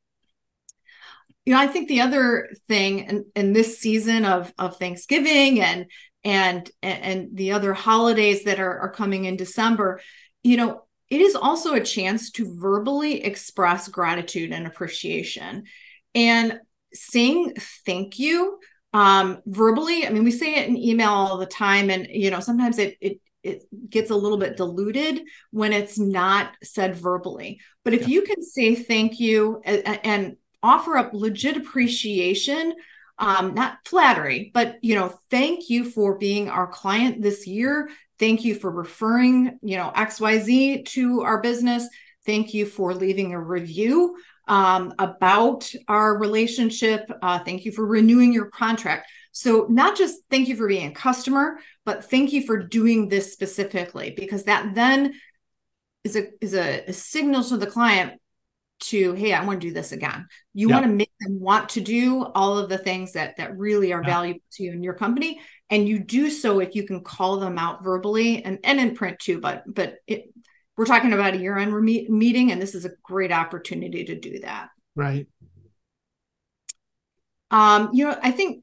you 1.47 1.55
know 1.55 1.59
i 1.59 1.66
think 1.66 1.88
the 1.88 2.02
other 2.02 2.50
thing 2.69 2.99
in, 2.99 3.25
in 3.35 3.52
this 3.55 3.78
season 3.78 4.25
of 4.26 4.52
of 4.59 4.76
thanksgiving 4.76 5.61
and 5.61 5.87
and 6.25 6.71
and 6.83 7.28
the 7.33 7.52
other 7.52 7.73
holidays 7.73 8.45
that 8.45 8.61
are, 8.61 8.78
are 8.81 8.93
coming 8.93 9.25
in 9.25 9.37
december 9.37 10.00
you 10.43 10.57
know 10.59 10.83
it 11.09 11.21
is 11.21 11.35
also 11.35 11.73
a 11.73 11.81
chance 11.81 12.31
to 12.33 12.59
verbally 12.59 13.25
express 13.25 13.88
gratitude 13.88 14.52
and 14.52 14.66
appreciation 14.66 15.64
and 16.14 16.61
saying 16.93 17.55
thank 17.87 18.19
you 18.19 18.59
um, 18.93 19.43
verbally. 19.45 20.07
I 20.07 20.11
mean, 20.11 20.25
we 20.25 20.31
say 20.31 20.55
it 20.55 20.69
in 20.69 20.76
email 20.78 21.11
all 21.11 21.37
the 21.37 21.45
time, 21.45 21.90
and 21.90 22.07
you 22.09 22.31
know, 22.31 22.40
sometimes 22.40 22.78
it 22.78 22.97
it 23.02 23.21
it 23.47 23.91
gets 23.91 24.11
a 24.11 24.17
little 24.17 24.38
bit 24.38 24.57
diluted 24.57 25.23
when 25.50 25.73
it's 25.73 25.99
not 25.99 26.53
said 26.62 26.97
verbally. 26.97 27.61
But 27.85 27.95
if 27.95 28.03
yeah. 28.03 28.09
you 28.09 28.23
can 28.23 28.43
say 28.43 28.75
thank 28.75 29.21
you 29.21 29.61
and, 29.65 30.00
and 30.05 30.37
offer 30.62 30.97
up 30.97 31.15
legit 31.15 31.57
appreciation, 31.57 32.75
um, 33.19 33.55
not 33.55 33.79
flattery, 33.87 34.50
but 34.53 34.76
you 34.83 34.95
know, 34.95 35.19
thank 35.31 35.71
you 35.71 35.85
for 35.85 36.19
being 36.19 36.49
our 36.49 36.67
client 36.67 37.23
this 37.23 37.47
year. 37.47 37.88
Thank 38.19 38.45
you 38.45 38.55
for 38.55 38.71
referring, 38.71 39.59
you 39.62 39.76
know, 39.76 39.93
XYZ 39.95 40.87
to 40.87 41.23
our 41.23 41.41
business 41.41 41.88
thank 42.26 42.53
you 42.53 42.67
for 42.67 42.93
leaving 42.93 43.33
a 43.33 43.41
review 43.41 44.17
um, 44.49 44.93
about 44.99 45.73
our 45.88 46.19
relationship. 46.19 47.11
Uh, 47.23 47.38
thank 47.38 47.65
you 47.65 47.73
for 47.73 47.87
renewing 47.87 48.33
your 48.33 48.47
contract. 48.47 49.09
So, 49.38 49.66
not 49.69 49.99
just 49.99 50.23
thank 50.31 50.49
you 50.49 50.57
for 50.57 50.66
being 50.66 50.87
a 50.87 50.95
customer, 50.95 51.59
but 51.85 52.07
thank 52.07 52.33
you 52.33 52.47
for 52.47 52.57
doing 52.57 53.11
this 53.11 53.35
specifically, 53.35 54.14
because 54.16 54.45
that 54.45 54.75
then 54.75 55.12
is 56.05 56.16
a 56.16 56.28
is 56.40 56.55
a, 56.55 56.85
a 56.87 56.93
signal 56.95 57.45
to 57.45 57.59
the 57.59 57.66
client 57.66 58.19
to 58.78 59.12
hey 59.12 59.35
i 59.35 59.45
want 59.45 59.61
to 59.61 59.66
do 59.66 59.75
this 59.75 59.93
again. 59.93 60.26
You 60.55 60.71
want 60.71 60.87
to 60.87 60.90
make 60.90 61.11
them 61.21 61.38
want 61.38 61.69
to 61.71 61.83
do 61.83 62.25
all 62.25 62.57
of 62.57 62.71
the 62.71 62.78
things 62.78 63.12
that 63.12 63.37
that 63.37 63.59
really 63.59 63.93
are 63.93 64.02
valuable 64.02 64.40
to 64.52 64.62
you 64.62 64.73
in 64.73 64.83
your 64.83 64.95
company 64.95 65.38
and 65.69 65.87
you 65.87 65.99
do 65.99 66.31
so 66.31 66.61
if 66.61 66.75
you 66.75 66.87
can 66.87 67.05
call 67.05 67.37
them 67.38 67.59
out 67.59 67.85
verbally 67.85 68.43
and 68.43 68.59
and 68.64 68.81
in 68.81 68.95
print 68.95 69.19
too 69.19 69.38
but 69.38 69.64
but 69.66 69.97
it, 70.07 70.33
we're 70.78 70.87
talking 70.87 71.12
about 71.12 71.35
a 71.35 71.38
year 71.38 71.59
end 71.59 71.75
re- 71.75 72.09
meeting 72.09 72.52
and 72.52 72.62
this 72.62 72.75
is 72.75 72.87
a 72.87 72.93
great 73.02 73.33
opportunity 73.33 74.07
to 74.07 74.19
do 74.19 74.38
that. 74.38 74.71
Right. 74.95 75.26
Um 77.50 77.90
you 77.93 78.07
know 78.07 78.19
i 78.23 78.31
think 78.31 78.62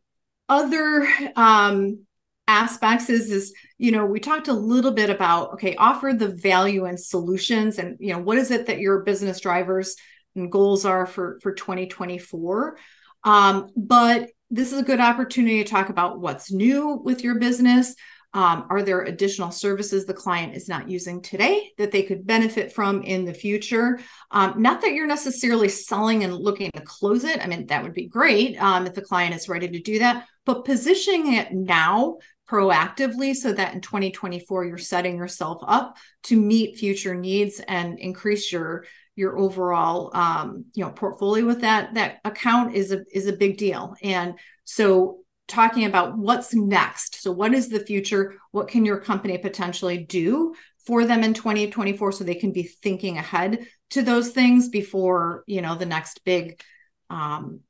other 0.50 1.08
um 1.36 2.00
aspects 2.48 3.10
is 3.10 3.32
is 3.32 3.54
you 3.78 3.92
know 3.92 4.06
we 4.06 4.20
talked 4.20 4.50
a 4.50 4.54
little 4.54 4.92
bit 4.92 5.10
about 5.10 5.54
okay 5.54 5.76
offer 5.78 6.14
the 6.14 6.28
value 6.28 6.86
and 6.86 7.00
solutions 7.00 7.78
and 7.78 7.98
you 8.00 8.12
know 8.12 8.20
what 8.20 8.38
is 8.38 8.52
it 8.52 8.66
that 8.66 8.80
your 8.80 9.02
business 9.02 9.40
drivers 9.40 9.96
and 10.36 10.52
goals 10.52 10.86
are 10.86 11.06
for 11.06 11.40
for 11.42 11.54
2024 11.54 12.78
um, 13.24 13.70
but 13.78 14.30
this 14.52 14.74
is 14.74 14.80
a 14.80 14.84
good 14.84 15.00
opportunity 15.00 15.64
to 15.64 15.70
talk 15.70 15.88
about 15.90 16.20
what's 16.20 16.52
new 16.52 17.02
with 17.04 17.24
your 17.24 17.40
business 17.40 17.96
um, 18.36 18.66
are 18.70 18.82
there 18.82 19.04
additional 19.04 19.52
services 19.52 20.06
the 20.06 20.14
client 20.14 20.56
is 20.56 20.68
not 20.68 20.90
using 20.90 21.22
today 21.22 21.72
that 21.78 21.92
they 21.92 22.02
could 22.02 22.26
benefit 22.26 22.74
from 22.74 23.04
in 23.04 23.26
the 23.26 23.34
future? 23.34 24.00
Um, 24.32 24.60
not 24.60 24.82
that 24.82 24.94
you're 24.94 25.06
necessarily 25.06 25.70
selling 25.70 26.24
and 26.24 26.34
looking 26.34 26.72
to 26.72 26.82
close 26.82 27.26
it. 27.26 27.44
I 27.44 27.48
mean, 27.48 27.68
that 27.68 27.84
would 27.84 27.94
be 27.94 28.08
great 28.08 28.58
um, 28.58 28.88
if 28.88 28.96
the 28.96 29.04
client 29.04 29.36
is 29.36 29.48
ready 29.48 29.70
to 29.70 29.80
do 29.80 30.00
that, 30.00 30.26
but 30.46 30.66
positioning 30.66 31.34
it 31.34 31.52
now 31.52 32.18
proactively 32.50 33.36
so 33.36 33.54
that 33.54 33.74
in 33.74 33.82
2024 33.82 34.66
you're 34.66 34.78
setting 34.78 35.18
yourself 35.18 35.64
up 35.66 35.98
to 36.24 36.40
meet 36.40 36.78
future 36.78 37.16
needs 37.16 37.60
and 37.68 38.00
increase 38.00 38.52
your 38.52 38.86
your 39.16 39.38
overall 39.38 40.16
um, 40.16 40.66
you 40.74 40.84
know 40.84 40.92
portfolio 40.92 41.46
with 41.46 41.62
that 41.62 41.94
that 41.94 42.20
account 42.26 42.76
is 42.76 42.92
a 42.92 43.04
is 43.14 43.28
a 43.28 43.34
big 43.34 43.58
deal 43.58 43.96
and 44.04 44.36
so 44.66 45.24
talking 45.48 45.86
about 45.86 46.18
what's 46.18 46.54
next. 46.54 47.22
So, 47.22 47.32
what 47.32 47.54
is 47.54 47.70
the 47.70 47.80
future? 47.80 48.36
What 48.52 48.68
can 48.68 48.86
your 48.86 49.00
company 49.00 49.38
potentially 49.38 49.98
do 49.98 50.56
for 50.86 51.06
them 51.06 51.24
in 51.24 51.34
2024 51.34 52.12
so 52.12 52.24
they 52.24 52.36
can 52.36 52.52
be 52.52 52.64
thinking 52.64 53.18
ahead 53.18 53.68
to 53.92 54.02
those 54.02 54.32
things 54.32 54.70
before, 54.70 55.44
you 55.48 55.62
know, 55.62 55.76
the 55.76 55.86
next 55.86 56.24
big 56.26 56.62
um, 57.10 57.62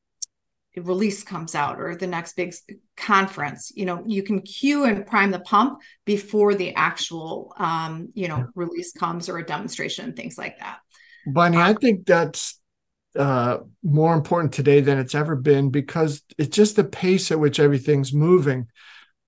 release 0.77 1.24
comes 1.24 1.56
out 1.56 1.80
or 1.80 1.96
the 1.96 2.08
next 2.08 2.36
big 2.36 2.53
conference 2.98 3.72
you 3.75 3.86
know 3.86 4.03
you 4.08 4.24
can 4.24 4.42
cue 4.42 4.86
and 4.86 5.06
prime 5.06 5.32
the 5.32 5.39
pump 5.39 5.80
before 6.06 6.56
the 6.56 6.74
actual 6.75 7.53
um, 7.58 8.10
you 8.13 8.27
know 8.27 8.48
release 8.56 8.92
comes 8.92 9.30
or 9.30 9.38
a 9.38 9.46
demonstration 9.46 10.13
things 10.13 10.38
like 10.38 10.58
that 10.60 10.80
Bonnie, 11.25 11.58
I 11.58 11.74
think 11.74 12.06
that's 12.06 12.60
uh, 13.18 13.60
more 13.84 14.13
important 14.13 14.53
today 14.53 14.82
than 14.82 14.98
it's 14.98 15.15
ever 15.15 15.36
been 15.36 15.70
because 15.70 16.22
it's 16.38 16.56
just 16.56 16.75
the 16.75 16.84
pace 16.84 17.32
at 17.32 17.39
which 17.39 17.60
everything's 17.60 18.13
moving. 18.13 18.68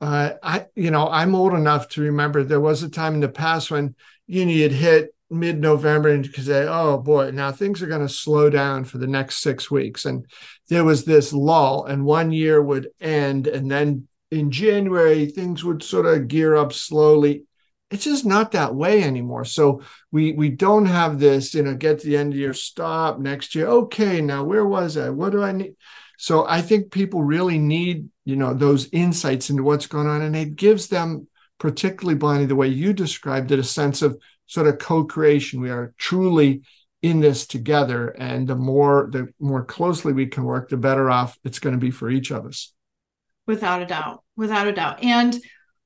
Uh, 0.01 0.31
I, 0.43 0.65
you 0.75 0.91
know, 0.91 1.07
I'm 1.07 1.35
old 1.35 1.53
enough 1.53 1.89
to 1.89 2.01
remember 2.01 2.43
there 2.43 2.59
was 2.59 2.83
a 2.83 2.89
time 2.89 3.13
in 3.15 3.19
the 3.21 3.29
past 3.29 3.71
when 3.71 3.95
you 4.27 4.45
know, 4.45 4.51
you'd 4.51 4.71
hit 4.71 5.14
mid-November 5.29 6.09
and 6.09 6.25
you 6.25 6.31
could 6.31 6.45
say, 6.45 6.65
"Oh 6.67 6.97
boy, 6.97 7.31
now 7.31 7.51
things 7.51 7.81
are 7.81 7.87
going 7.87 8.05
to 8.05 8.09
slow 8.09 8.49
down 8.49 8.85
for 8.85 8.97
the 8.97 9.07
next 9.07 9.41
six 9.41 9.69
weeks," 9.71 10.05
and 10.05 10.25
there 10.69 10.83
was 10.83 11.05
this 11.05 11.33
lull, 11.33 11.85
and 11.85 12.05
one 12.05 12.31
year 12.31 12.61
would 12.61 12.89
end, 12.99 13.47
and 13.47 13.69
then 13.69 14.07
in 14.31 14.51
January 14.51 15.27
things 15.27 15.63
would 15.63 15.83
sort 15.83 16.05
of 16.05 16.27
gear 16.27 16.55
up 16.55 16.73
slowly 16.73 17.45
it's 17.91 18.03
just 18.03 18.25
not 18.25 18.51
that 18.51 18.75
way 18.75 19.03
anymore. 19.03 19.45
So 19.45 19.81
we 20.11 20.33
we 20.33 20.49
don't 20.49 20.85
have 20.85 21.19
this, 21.19 21.53
you 21.53 21.63
know, 21.63 21.75
get 21.75 21.99
to 21.99 22.07
the 22.07 22.17
end 22.17 22.33
of 22.33 22.39
your 22.39 22.53
stop 22.53 23.19
next 23.19 23.55
year. 23.55 23.67
Okay, 23.67 24.21
now 24.21 24.43
where 24.43 24.65
was 24.65 24.97
I? 24.97 25.09
What 25.09 25.31
do 25.31 25.43
I 25.43 25.51
need? 25.51 25.75
So 26.17 26.45
I 26.47 26.61
think 26.61 26.91
people 26.91 27.23
really 27.23 27.57
need, 27.57 28.09
you 28.23 28.35
know, 28.35 28.53
those 28.53 28.89
insights 28.91 29.49
into 29.49 29.63
what's 29.63 29.87
going 29.87 30.07
on, 30.07 30.21
and 30.21 30.35
it 30.35 30.55
gives 30.55 30.87
them, 30.87 31.27
particularly 31.59 32.17
Bonnie, 32.17 32.45
the 32.45 32.55
way 32.55 32.67
you 32.67 32.93
described 32.93 33.51
it, 33.51 33.59
a 33.59 33.63
sense 33.63 34.01
of 34.01 34.19
sort 34.47 34.67
of 34.67 34.77
co-creation. 34.77 35.61
We 35.61 35.69
are 35.69 35.93
truly 35.97 36.61
in 37.01 37.19
this 37.19 37.45
together, 37.45 38.09
and 38.09 38.47
the 38.47 38.55
more 38.55 39.09
the 39.11 39.27
more 39.39 39.63
closely 39.63 40.13
we 40.13 40.27
can 40.27 40.43
work, 40.43 40.69
the 40.69 40.77
better 40.77 41.09
off 41.09 41.37
it's 41.43 41.59
going 41.59 41.75
to 41.75 41.79
be 41.79 41.91
for 41.91 42.09
each 42.09 42.31
of 42.31 42.45
us. 42.45 42.73
Without 43.47 43.81
a 43.81 43.85
doubt, 43.85 44.23
without 44.35 44.67
a 44.67 44.71
doubt, 44.73 45.03
and 45.03 45.39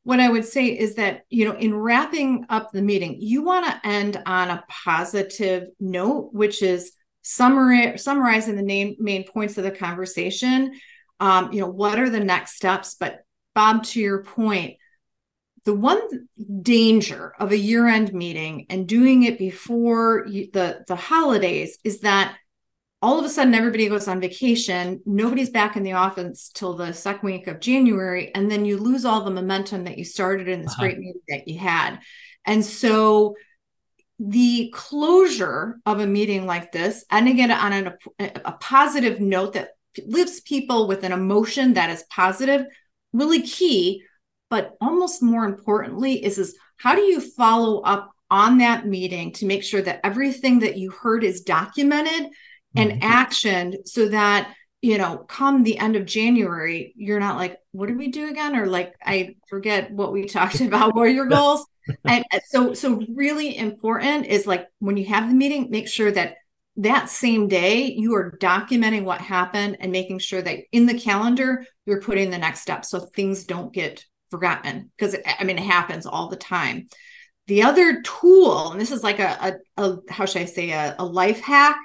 what 0.04 0.20
I 0.20 0.30
would 0.30 0.46
say 0.46 0.68
is 0.68 0.96
that, 0.96 1.22
you 1.30 1.46
know, 1.46 1.56
in 1.56 1.75
wrapping 1.75 2.46
up 2.50 2.72
the 2.72 2.82
meeting, 2.82 3.18
you 3.20 3.44
want 3.44 3.66
to 3.68 3.88
end 3.88 4.20
on 4.25 4.50
a 4.50 4.63
positive 4.68 5.68
note, 5.80 6.30
which 6.32 6.63
is 6.63 6.94
summary, 7.22 7.98
summarizing 7.98 8.56
the 8.56 8.63
main, 8.63 8.96
main 8.98 9.24
points 9.24 9.58
of 9.58 9.66
the 9.66 9.72
conversation. 9.72 10.74
Um, 11.20 11.51
you 11.51 11.60
know, 11.60 11.68
what 11.68 12.00
are 12.00 12.10
the 12.10 12.22
next 12.22 12.56
steps? 12.56 12.96
But 13.00 13.20
Bob, 13.54 13.84
to 13.84 14.00
your 14.00 14.24
point, 14.24 14.78
the 15.66 15.74
one 15.74 16.00
danger 16.62 17.34
of 17.39 17.51
a 17.51 17.58
year-end 17.58 18.13
meeting 18.13 18.66
and 18.70 18.88
doing 18.88 19.24
it 19.24 19.38
before 19.38 20.25
you, 20.28 20.50
the 20.54 20.84
the 20.88 20.96
holidays 20.96 21.78
is 21.84 22.01
that 22.01 22.36
all 23.01 23.18
of 23.18 23.25
a 23.25 23.30
sudden 23.30 23.54
everybody 23.54 23.88
goes 23.88 24.08
on 24.08 24.20
vacation 24.20 25.01
nobody's 25.06 25.50
back 25.50 25.75
in 25.75 25.84
the 25.84 25.94
office 25.94 26.51
till 26.54 26.75
the 26.75 26.94
second 26.94 27.25
week 27.25 27.48
of 27.48 27.60
january 27.60 28.34
and 28.36 28.50
then 28.50 28.66
you 28.66 28.78
lose 28.78 29.06
all 29.06 29.24
the 29.24 29.32
momentum 29.32 29.84
that 29.86 29.98
you 29.98 30.06
started 30.06 30.48
in 30.48 30.62
this 30.62 30.74
uh-huh. 30.74 30.84
great 30.84 31.00
meeting 31.00 31.22
that 31.28 31.48
you 31.48 31.58
had 31.58 32.00
and 32.46 32.63
so 32.63 33.36
the 34.20 34.70
closure 34.74 35.80
of 35.86 36.00
a 36.00 36.08
meeting 36.08 36.46
like 36.46 36.72
this 36.72 37.06
ending 37.12 37.39
it 37.39 37.51
on 37.51 37.72
an, 37.72 37.94
a, 38.20 38.32
a 38.46 38.51
positive 38.54 39.22
note 39.22 39.54
that 39.54 39.70
leaves 40.06 40.42
people 40.42 40.88
with 40.88 41.04
an 41.04 41.12
emotion 41.12 41.74
that 41.74 41.89
is 41.89 42.04
positive 42.10 42.66
really 43.13 43.42
key 43.42 44.04
but 44.50 44.75
almost 44.82 45.22
more 45.22 45.46
importantly 45.46 46.24
is 46.24 46.38
is 46.38 46.56
how 46.77 46.96
do 46.96 47.01
you 47.01 47.22
follow 47.22 47.82
up 47.82 48.12
on 48.32 48.60
that 48.60 48.86
meeting 48.86 49.32
to 49.34 49.46
make 49.46 49.63
sure 49.63 49.82
that 49.82 50.00
everything 50.03 50.60
that 50.60 50.77
you 50.77 50.91
heard 50.91 51.24
is 51.24 51.41
documented 51.41 52.32
and 52.75 52.91
mm-hmm. 52.91 53.00
action 53.01 53.86
so 53.86 54.10
that 54.10 54.53
you 54.82 54.98
know 54.98 55.18
come 55.18 55.63
the 55.63 55.77
end 55.77 55.96
of 55.96 56.06
january 56.06 56.94
you're 56.96 57.20
not 57.20 57.38
like 57.38 57.58
what 57.72 57.88
did 57.88 57.98
we 57.98 58.10
do 58.10 58.29
again? 58.29 58.56
or 58.56 58.65
like 58.68 58.94
i 59.06 59.36
forget 59.48 59.91
what 59.91 60.13
we 60.13 60.25
talked 60.27 60.62
about 60.62 60.96
what 60.96 61.08
are 61.08 61.10
your 61.10 61.25
goals? 61.25 61.65
And 62.06 62.24
so 62.46 62.74
so 62.75 63.01
really 63.15 63.58
important 63.58 64.27
is 64.27 64.46
like 64.46 64.68
when 64.77 64.96
you 64.96 65.06
have 65.06 65.27
the 65.27 65.34
meeting 65.34 65.72
make 65.72 65.88
sure 65.88 66.12
that 66.12 66.36
that 66.77 67.10
same 67.10 67.48
day 67.48 67.86
you 67.86 68.15
are 68.15 68.38
documenting 68.39 69.03
what 69.03 69.20
happened 69.20 69.77
and 69.79 69.91
making 69.91 70.20
sure 70.20 70.41
that 70.41 70.60
in 70.72 70.86
the 70.86 70.98
calendar 70.98 71.65
you're 71.86 72.01
putting 72.01 72.29
the 72.29 72.38
next 72.38 72.62
step 72.62 72.86
so 72.86 73.00
things 73.00 73.44
don't 73.44 73.74
get 73.74 74.06
forgotten 74.29 74.91
because 74.98 75.15
i 75.39 75.43
mean 75.43 75.57
it 75.57 75.63
happens 75.63 76.05
all 76.05 76.27
the 76.29 76.36
time 76.36 76.88
the 77.48 77.63
other 77.63 78.01
tool 78.01 78.71
and 78.71 78.79
this 78.79 78.91
is 78.91 79.03
like 79.03 79.19
a, 79.19 79.59
a, 79.77 79.83
a 79.83 79.98
how 80.09 80.25
should 80.25 80.41
i 80.41 80.45
say 80.45 80.71
a, 80.71 80.95
a 81.00 81.05
life 81.05 81.41
hack 81.41 81.77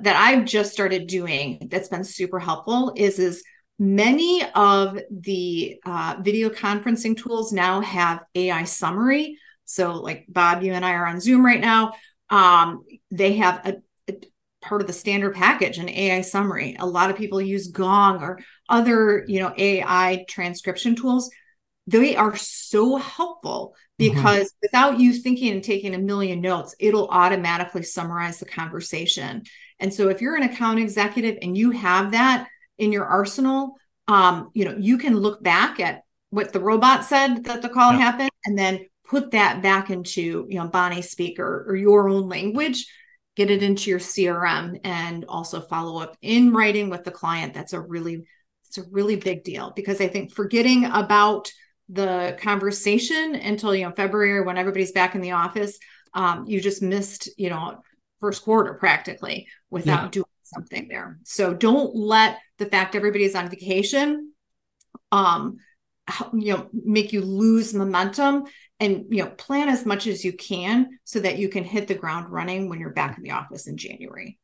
that 0.00 0.16
I've 0.16 0.44
just 0.44 0.72
started 0.72 1.06
doing 1.06 1.68
that's 1.70 1.88
been 1.88 2.04
super 2.04 2.38
helpful 2.38 2.92
is 2.96 3.18
is 3.18 3.42
many 3.78 4.42
of 4.54 4.98
the 5.10 5.78
uh, 5.84 6.16
video 6.20 6.48
conferencing 6.48 7.16
tools 7.16 7.52
now 7.52 7.80
have 7.80 8.24
AI 8.34 8.64
summary. 8.64 9.38
So, 9.64 9.94
like 9.94 10.24
Bob, 10.28 10.62
you 10.62 10.72
and 10.72 10.84
I 10.84 10.92
are 10.94 11.06
on 11.06 11.20
Zoom 11.20 11.44
right 11.44 11.60
now. 11.60 11.92
Um, 12.30 12.84
they 13.10 13.34
have 13.34 13.66
a, 13.66 13.76
a, 14.08 14.16
part 14.62 14.80
of 14.80 14.86
the 14.86 14.92
standard 14.92 15.34
package 15.34 15.78
an 15.78 15.88
AI 15.88 16.22
summary. 16.22 16.76
A 16.78 16.86
lot 16.86 17.10
of 17.10 17.16
people 17.16 17.40
use 17.40 17.68
Gong 17.68 18.22
or 18.22 18.40
other, 18.68 19.24
you 19.28 19.40
know, 19.40 19.52
AI 19.56 20.24
transcription 20.28 20.96
tools. 20.96 21.30
They 21.86 22.16
are 22.16 22.36
so 22.36 22.96
helpful 22.96 23.74
mm-hmm. 23.98 24.14
because 24.14 24.48
mm-hmm. 24.48 24.58
without 24.62 25.00
you 25.00 25.12
thinking 25.12 25.52
and 25.52 25.62
taking 25.62 25.94
a 25.94 25.98
million 25.98 26.40
notes, 26.40 26.74
it'll 26.78 27.08
automatically 27.08 27.82
summarize 27.82 28.38
the 28.38 28.46
conversation. 28.46 29.44
And 29.78 29.92
so 29.92 30.08
if 30.08 30.20
you're 30.20 30.36
an 30.36 30.42
account 30.42 30.78
executive 30.78 31.38
and 31.42 31.56
you 31.56 31.70
have 31.70 32.12
that 32.12 32.48
in 32.78 32.92
your 32.92 33.04
arsenal, 33.04 33.74
um, 34.08 34.50
you 34.54 34.64
know, 34.64 34.76
you 34.78 34.98
can 34.98 35.16
look 35.16 35.42
back 35.42 35.80
at 35.80 36.02
what 36.30 36.52
the 36.52 36.60
robot 36.60 37.04
said 37.04 37.44
that 37.44 37.62
the 37.62 37.68
call 37.68 37.92
yeah. 37.92 37.98
happened 37.98 38.30
and 38.44 38.58
then 38.58 38.86
put 39.06 39.30
that 39.30 39.62
back 39.62 39.90
into, 39.90 40.46
you 40.48 40.58
know, 40.58 40.68
Bonnie 40.68 41.02
speaker 41.02 41.64
or 41.68 41.76
your 41.76 42.08
own 42.08 42.28
language, 42.28 42.86
get 43.36 43.50
it 43.50 43.62
into 43.62 43.90
your 43.90 44.00
CRM 44.00 44.80
and 44.84 45.24
also 45.28 45.60
follow 45.60 46.00
up 46.00 46.16
in 46.22 46.52
writing 46.52 46.90
with 46.90 47.04
the 47.04 47.10
client. 47.10 47.54
That's 47.54 47.72
a 47.72 47.80
really, 47.80 48.26
it's 48.66 48.78
a 48.78 48.84
really 48.90 49.16
big 49.16 49.44
deal 49.44 49.72
because 49.74 50.00
I 50.00 50.08
think 50.08 50.32
forgetting 50.32 50.86
about 50.86 51.52
the 51.88 52.36
conversation 52.40 53.34
until 53.34 53.74
you 53.74 53.84
know 53.84 53.92
February 53.92 54.42
when 54.42 54.58
everybody's 54.58 54.92
back 54.92 55.14
in 55.14 55.20
the 55.20 55.32
office, 55.32 55.78
um, 56.14 56.46
you 56.46 56.60
just 56.60 56.82
missed, 56.82 57.28
you 57.38 57.50
know, 57.50 57.80
first 58.20 58.42
quarter 58.42 58.74
practically 58.74 59.46
without 59.70 60.04
yeah. 60.04 60.10
doing 60.10 60.26
something 60.42 60.88
there. 60.88 61.18
So 61.24 61.54
don't 61.54 61.94
let 61.94 62.38
the 62.58 62.66
fact 62.66 62.94
everybody's 62.94 63.34
on 63.34 63.50
vacation 63.50 64.32
um 65.12 65.58
you 66.32 66.52
know 66.52 66.68
make 66.72 67.12
you 67.12 67.20
lose 67.20 67.74
momentum 67.74 68.44
and 68.80 69.06
you 69.10 69.22
know 69.22 69.30
plan 69.30 69.68
as 69.68 69.84
much 69.84 70.06
as 70.06 70.24
you 70.24 70.32
can 70.32 70.98
so 71.04 71.20
that 71.20 71.38
you 71.38 71.48
can 71.48 71.64
hit 71.64 71.88
the 71.88 71.94
ground 71.94 72.30
running 72.30 72.68
when 72.68 72.78
you're 72.78 72.90
back 72.90 73.16
in 73.16 73.24
the 73.24 73.30
office 73.30 73.66
in 73.66 73.76
January. 73.76 74.38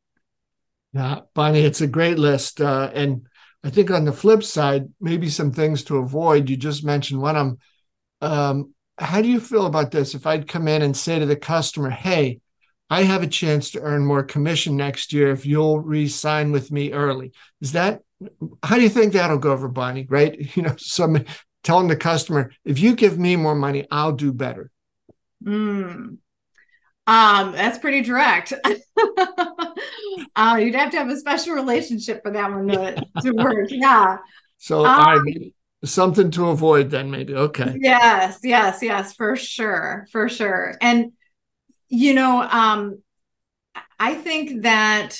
Yeah, 0.92 1.20
Bonnie, 1.34 1.60
it's 1.60 1.80
a 1.80 1.86
great 1.86 2.18
list. 2.18 2.60
Uh, 2.60 2.90
and 2.92 3.26
I 3.64 3.70
think 3.70 3.90
on 3.90 4.04
the 4.04 4.12
flip 4.12 4.42
side, 4.42 4.88
maybe 5.00 5.28
some 5.28 5.52
things 5.52 5.84
to 5.84 5.98
avoid. 5.98 6.50
You 6.50 6.56
just 6.56 6.84
mentioned 6.84 7.20
one 7.20 7.36
of 7.36 7.46
them. 7.46 7.58
Um, 8.20 8.74
how 8.98 9.22
do 9.22 9.28
you 9.28 9.40
feel 9.40 9.66
about 9.66 9.90
this? 9.90 10.14
If 10.14 10.26
I'd 10.26 10.48
come 10.48 10.68
in 10.68 10.82
and 10.82 10.96
say 10.96 11.18
to 11.18 11.26
the 11.26 11.36
customer, 11.36 11.90
hey, 11.90 12.40
I 12.90 13.04
have 13.04 13.22
a 13.22 13.28
chance 13.28 13.70
to 13.70 13.80
earn 13.80 14.04
more 14.04 14.22
commission 14.22 14.76
next 14.76 15.12
year 15.12 15.30
if 15.30 15.46
you'll 15.46 15.80
re-sign 15.80 16.52
with 16.52 16.70
me 16.70 16.92
early. 16.92 17.32
Is 17.60 17.72
that 17.72 18.02
how 18.62 18.76
do 18.76 18.82
you 18.82 18.88
think 18.88 19.12
that'll 19.12 19.38
go 19.38 19.52
over, 19.52 19.68
Bonnie? 19.68 20.06
Right? 20.08 20.38
You 20.56 20.62
know, 20.62 20.76
some 20.76 21.24
telling 21.62 21.88
the 21.88 21.96
customer, 21.96 22.52
if 22.64 22.78
you 22.78 22.94
give 22.94 23.18
me 23.18 23.36
more 23.36 23.54
money, 23.54 23.86
I'll 23.90 24.12
do 24.12 24.32
better. 24.32 24.70
Mm. 25.42 26.18
Um, 27.06 27.52
that's 27.52 27.78
pretty 27.78 28.02
direct. 28.02 28.52
uh, 30.36 30.58
you'd 30.60 30.74
have 30.74 30.90
to 30.90 30.98
have 30.98 31.08
a 31.08 31.16
special 31.16 31.54
relationship 31.54 32.22
for 32.22 32.30
that 32.30 32.50
one 32.50 32.68
to, 32.68 33.04
to 33.22 33.32
work. 33.32 33.68
Yeah. 33.70 34.18
So 34.58 34.86
um, 34.86 35.24
something 35.84 36.30
to 36.32 36.48
avoid 36.48 36.90
then 36.90 37.10
maybe. 37.10 37.34
Okay. 37.34 37.76
Yes, 37.80 38.38
yes, 38.42 38.78
yes, 38.82 39.14
for 39.14 39.36
sure. 39.36 40.06
For 40.12 40.28
sure. 40.28 40.76
And 40.80 41.12
you 41.88 42.14
know, 42.14 42.42
um, 42.42 43.02
I 43.98 44.14
think 44.14 44.62
that 44.62 45.18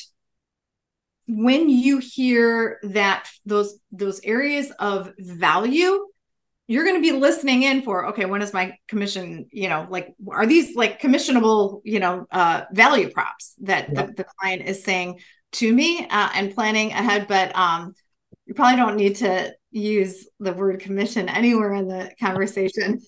when 1.28 1.68
you 1.68 1.98
hear 1.98 2.78
that 2.82 3.28
those 3.44 3.78
those 3.90 4.20
areas 4.24 4.70
of 4.78 5.12
value 5.18 6.06
you're 6.68 6.84
going 6.84 6.96
to 6.96 7.02
be 7.02 7.16
listening 7.16 7.64
in 7.64 7.82
for 7.82 8.06
okay 8.06 8.24
when 8.24 8.40
is 8.40 8.52
my 8.52 8.72
commission 8.88 9.46
you 9.52 9.68
know 9.68 9.86
like 9.90 10.14
are 10.30 10.46
these 10.46 10.76
like 10.76 11.00
commissionable 11.00 11.80
you 11.84 12.00
know 12.00 12.24
uh 12.30 12.62
value 12.72 13.10
props 13.10 13.54
that 13.60 13.88
yeah. 13.92 14.06
the, 14.06 14.12
the, 14.12 14.24
client 14.38 14.62
is 14.62 14.82
saying 14.82 15.20
to 15.52 15.72
me 15.72 16.06
uh, 16.08 16.30
and 16.34 16.54
planning 16.54 16.92
ahead? 16.92 17.26
But 17.28 17.54
um 17.56 17.94
you 18.46 18.54
probably 18.54 18.76
don't 18.76 18.96
need 18.96 19.16
to 19.16 19.54
use 19.70 20.26
the 20.40 20.52
word 20.52 20.80
commission 20.80 21.28
anywhere 21.28 21.74
in 21.74 21.88
the 21.88 22.10
conversation. 22.20 23.00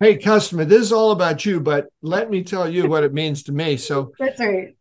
Hey 0.00 0.16
customer 0.16 0.64
this 0.64 0.82
is 0.82 0.92
all 0.92 1.10
about 1.10 1.44
you 1.44 1.60
but 1.60 1.88
let 2.02 2.30
me 2.30 2.44
tell 2.44 2.68
you 2.68 2.88
what 2.88 3.04
it 3.04 3.12
means 3.12 3.42
to 3.44 3.52
me. 3.52 3.76
So 3.76 4.12
that's 4.18 4.40
right 4.40 4.77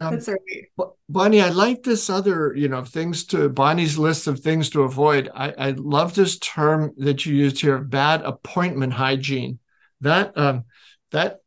um, 0.00 0.14
that's 0.14 0.28
right. 0.28 0.90
Bonnie 1.08 1.40
i 1.40 1.50
like 1.50 1.82
this 1.82 2.08
other 2.08 2.54
you 2.54 2.68
know 2.68 2.84
things 2.84 3.24
to 3.24 3.48
bonnie's 3.48 3.98
list 3.98 4.26
of 4.26 4.40
things 4.40 4.70
to 4.70 4.82
avoid. 4.82 5.30
I, 5.34 5.54
I 5.56 5.70
love 5.72 6.14
this 6.14 6.38
term 6.38 6.94
that 6.98 7.26
you 7.26 7.34
used 7.34 7.60
here 7.60 7.78
bad 7.78 8.22
appointment 8.22 8.94
hygiene. 8.94 9.58
That 10.00 10.36
um 10.36 10.64
that 11.10 11.40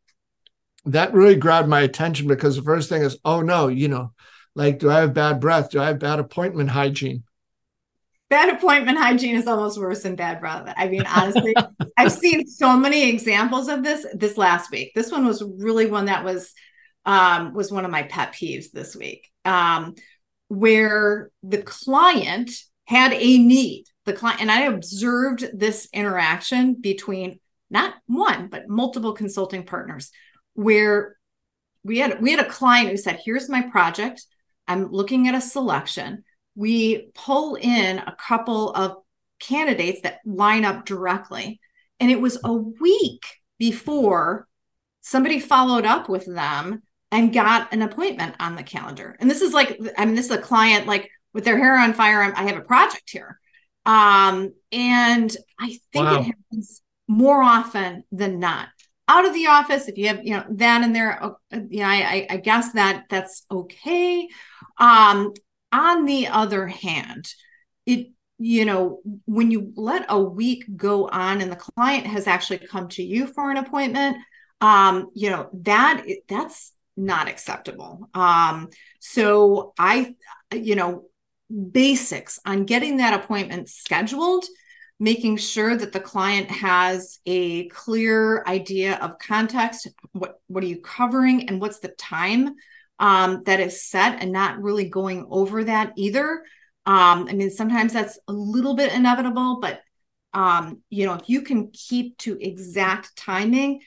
that 0.86 1.14
really 1.14 1.36
grabbed 1.36 1.68
my 1.68 1.82
attention 1.82 2.28
because 2.28 2.56
the 2.56 2.62
first 2.62 2.90
thing 2.90 3.02
is 3.02 3.18
oh 3.26 3.42
no 3.42 3.68
you 3.68 3.88
know 3.88 4.14
like 4.56 4.80
do 4.80 4.90
i 4.90 5.00
have 5.00 5.14
bad 5.14 5.40
breath? 5.40 5.72
Do 5.72 5.82
i 5.82 5.88
have 5.88 6.00
bad 6.00 6.20
appointment 6.20 6.70
hygiene? 6.70 7.24
Bad 8.30 8.50
appointment 8.50 8.98
hygiene 8.98 9.38
is 9.38 9.48
almost 9.48 9.80
worse 9.80 10.04
than 10.04 10.18
bad 10.18 10.42
breath. 10.42 10.74
I 10.76 10.90
mean, 10.90 11.06
honestly, 11.06 11.56
I've 11.98 12.12
seen 12.12 12.46
so 12.46 12.76
many 12.76 13.10
examples 13.10 13.70
of 13.70 13.84
this 13.84 14.06
this 14.14 14.38
last 14.38 14.70
week. 14.70 14.92
This 14.94 15.12
one 15.12 15.26
was 15.26 15.42
really 15.42 15.86
one 15.86 16.06
that 16.06 16.26
was 16.26 16.54
um, 17.08 17.54
was 17.56 17.72
one 17.72 17.86
of 17.86 17.92
my 17.92 18.04
pet 18.04 18.34
peeves 18.34 18.70
this 18.72 18.96
week, 18.96 19.28
um, 19.46 19.96
where 20.50 21.32
the 21.42 21.64
client 21.64 22.52
had 22.86 23.14
a 23.14 23.38
need. 23.40 23.86
The 24.06 24.14
client 24.14 24.42
and 24.42 24.52
I 24.52 24.62
observed 24.66 25.46
this 25.54 25.90
interaction 25.92 26.76
between 26.76 27.40
not 27.70 27.96
one 28.06 28.48
but 28.48 28.70
multiple 28.70 29.14
consulting 29.14 29.66
partners, 29.66 30.12
where 30.54 31.18
we 31.84 31.98
had 31.98 32.22
we 32.22 32.32
had 32.32 32.46
a 32.46 32.50
client 32.50 32.90
who 32.90 32.98
said, 32.98 33.20
"Here's 33.26 33.50
my 33.50 33.64
project. 33.64 34.24
I'm 34.68 34.92
looking 34.92 35.28
at 35.28 35.34
a 35.34 35.42
selection." 35.42 36.24
we 36.58 37.12
pull 37.14 37.54
in 37.54 38.00
a 38.00 38.18
couple 38.20 38.72
of 38.72 38.98
candidates 39.40 40.02
that 40.02 40.20
line 40.26 40.66
up 40.66 40.86
directly. 40.86 41.60
And 42.00 42.10
it 42.10 42.20
was 42.20 42.40
a 42.44 42.52
week 42.52 43.24
before 43.60 44.48
somebody 45.02 45.40
followed 45.40 45.86
up 45.86 46.10
with 46.10 46.26
them 46.26 46.82
and 47.12 47.34
got 47.34 47.74
an 47.74 47.82
appointment 47.82 48.36
on 48.40 48.56
the 48.56 48.64
calendar. 48.64 49.16
And 49.20 49.30
this 49.30 49.42
is 49.42 49.54
like, 49.54 49.80
I 49.98 50.06
mean, 50.06 50.16
this 50.16 50.26
is 50.26 50.32
a 50.32 50.42
client 50.42 50.88
like 50.88 51.10
with 51.34 51.46
their 51.46 51.58
hair 51.58 51.78
on 51.78 51.94
fire. 51.94 52.34
I 52.36 52.44
have 52.44 52.58
a 52.58 52.62
project 52.62 53.10
here. 53.10 53.40
Um, 53.86 54.54
and 54.72 55.36
I 55.60 55.80
think 55.94 56.06
wow. 56.06 56.20
it 56.20 56.24
happens 56.24 56.82
more 57.08 57.42
often 57.42 58.04
than 58.12 58.40
not. 58.40 58.68
Out 59.08 59.26
of 59.26 59.34
the 59.34 59.48
office, 59.48 59.88
if 59.88 59.98
you 59.98 60.08
have, 60.08 60.26
you 60.26 60.32
know, 60.32 60.44
that 60.50 60.84
in 60.84 60.92
there, 60.92 61.32
you 61.52 61.80
know, 61.80 61.86
I, 61.86 62.28
I 62.30 62.38
guess 62.38 62.74
that 62.74 63.06
that's 63.10 63.46
okay. 63.50 64.28
Um, 64.78 65.34
on 65.72 66.06
the 66.06 66.28
other 66.28 66.68
hand, 66.68 67.34
it 67.86 68.12
you 68.40 68.66
know 68.66 69.00
when 69.26 69.50
you 69.50 69.72
let 69.76 70.06
a 70.10 70.22
week 70.22 70.66
go 70.76 71.08
on 71.08 71.42
and 71.42 71.52
the 71.52 71.56
client 71.56 72.06
has 72.06 72.28
actually 72.28 72.60
come 72.60 72.88
to 72.88 73.02
you 73.02 73.26
for 73.26 73.50
an 73.50 73.58
appointment 73.58 74.18
um 74.62 75.10
you 75.16 75.30
know 75.32 75.50
that 75.54 76.06
that's 76.28 76.74
not 76.98 77.28
acceptable 77.28 78.10
um 78.14 78.70
so 79.00 79.74
i 79.80 80.16
you 80.54 80.76
know 80.76 81.06
basics 81.72 82.40
on 82.46 82.66
getting 82.66 82.98
that 82.98 83.14
appointment 83.14 83.70
scheduled 83.70 84.44
making 85.00 85.38
sure 85.38 85.78
that 85.78 85.94
the 85.94 86.00
client 86.00 86.50
has 86.50 87.20
a 87.28 87.68
clear 87.68 88.44
idea 88.46 88.96
of 88.96 89.20
context 89.20 89.88
what 90.12 90.42
what 90.48 90.64
are 90.64 90.68
you 90.68 90.82
covering 90.82 91.48
and 91.48 91.62
what's 91.62 91.80
the 91.80 91.90
time 91.90 92.56
um, 93.00 93.44
that 93.46 93.60
is 93.60 93.84
set 93.84 94.22
and 94.22 94.32
not 94.32 94.62
really 94.62 94.90
going 94.90 95.26
over 95.30 95.64
that 95.64 95.94
either. 95.96 96.44
Um, 96.86 97.28
I 97.30 97.34
mean, 97.34 97.52
sometimes 97.52 97.94
that's 97.94 98.18
a 98.28 98.34
little 98.34 98.76
bit 98.76 98.94
inevitable, 98.94 99.60
but 99.60 99.82
um, 100.34 100.82
you 100.90 101.06
know, 101.06 101.14
if 101.14 101.30
you 101.30 101.42
can 101.42 101.72
keep 101.72 102.18
to 102.20 102.38
exact 102.40 103.16
timing, 103.16 103.82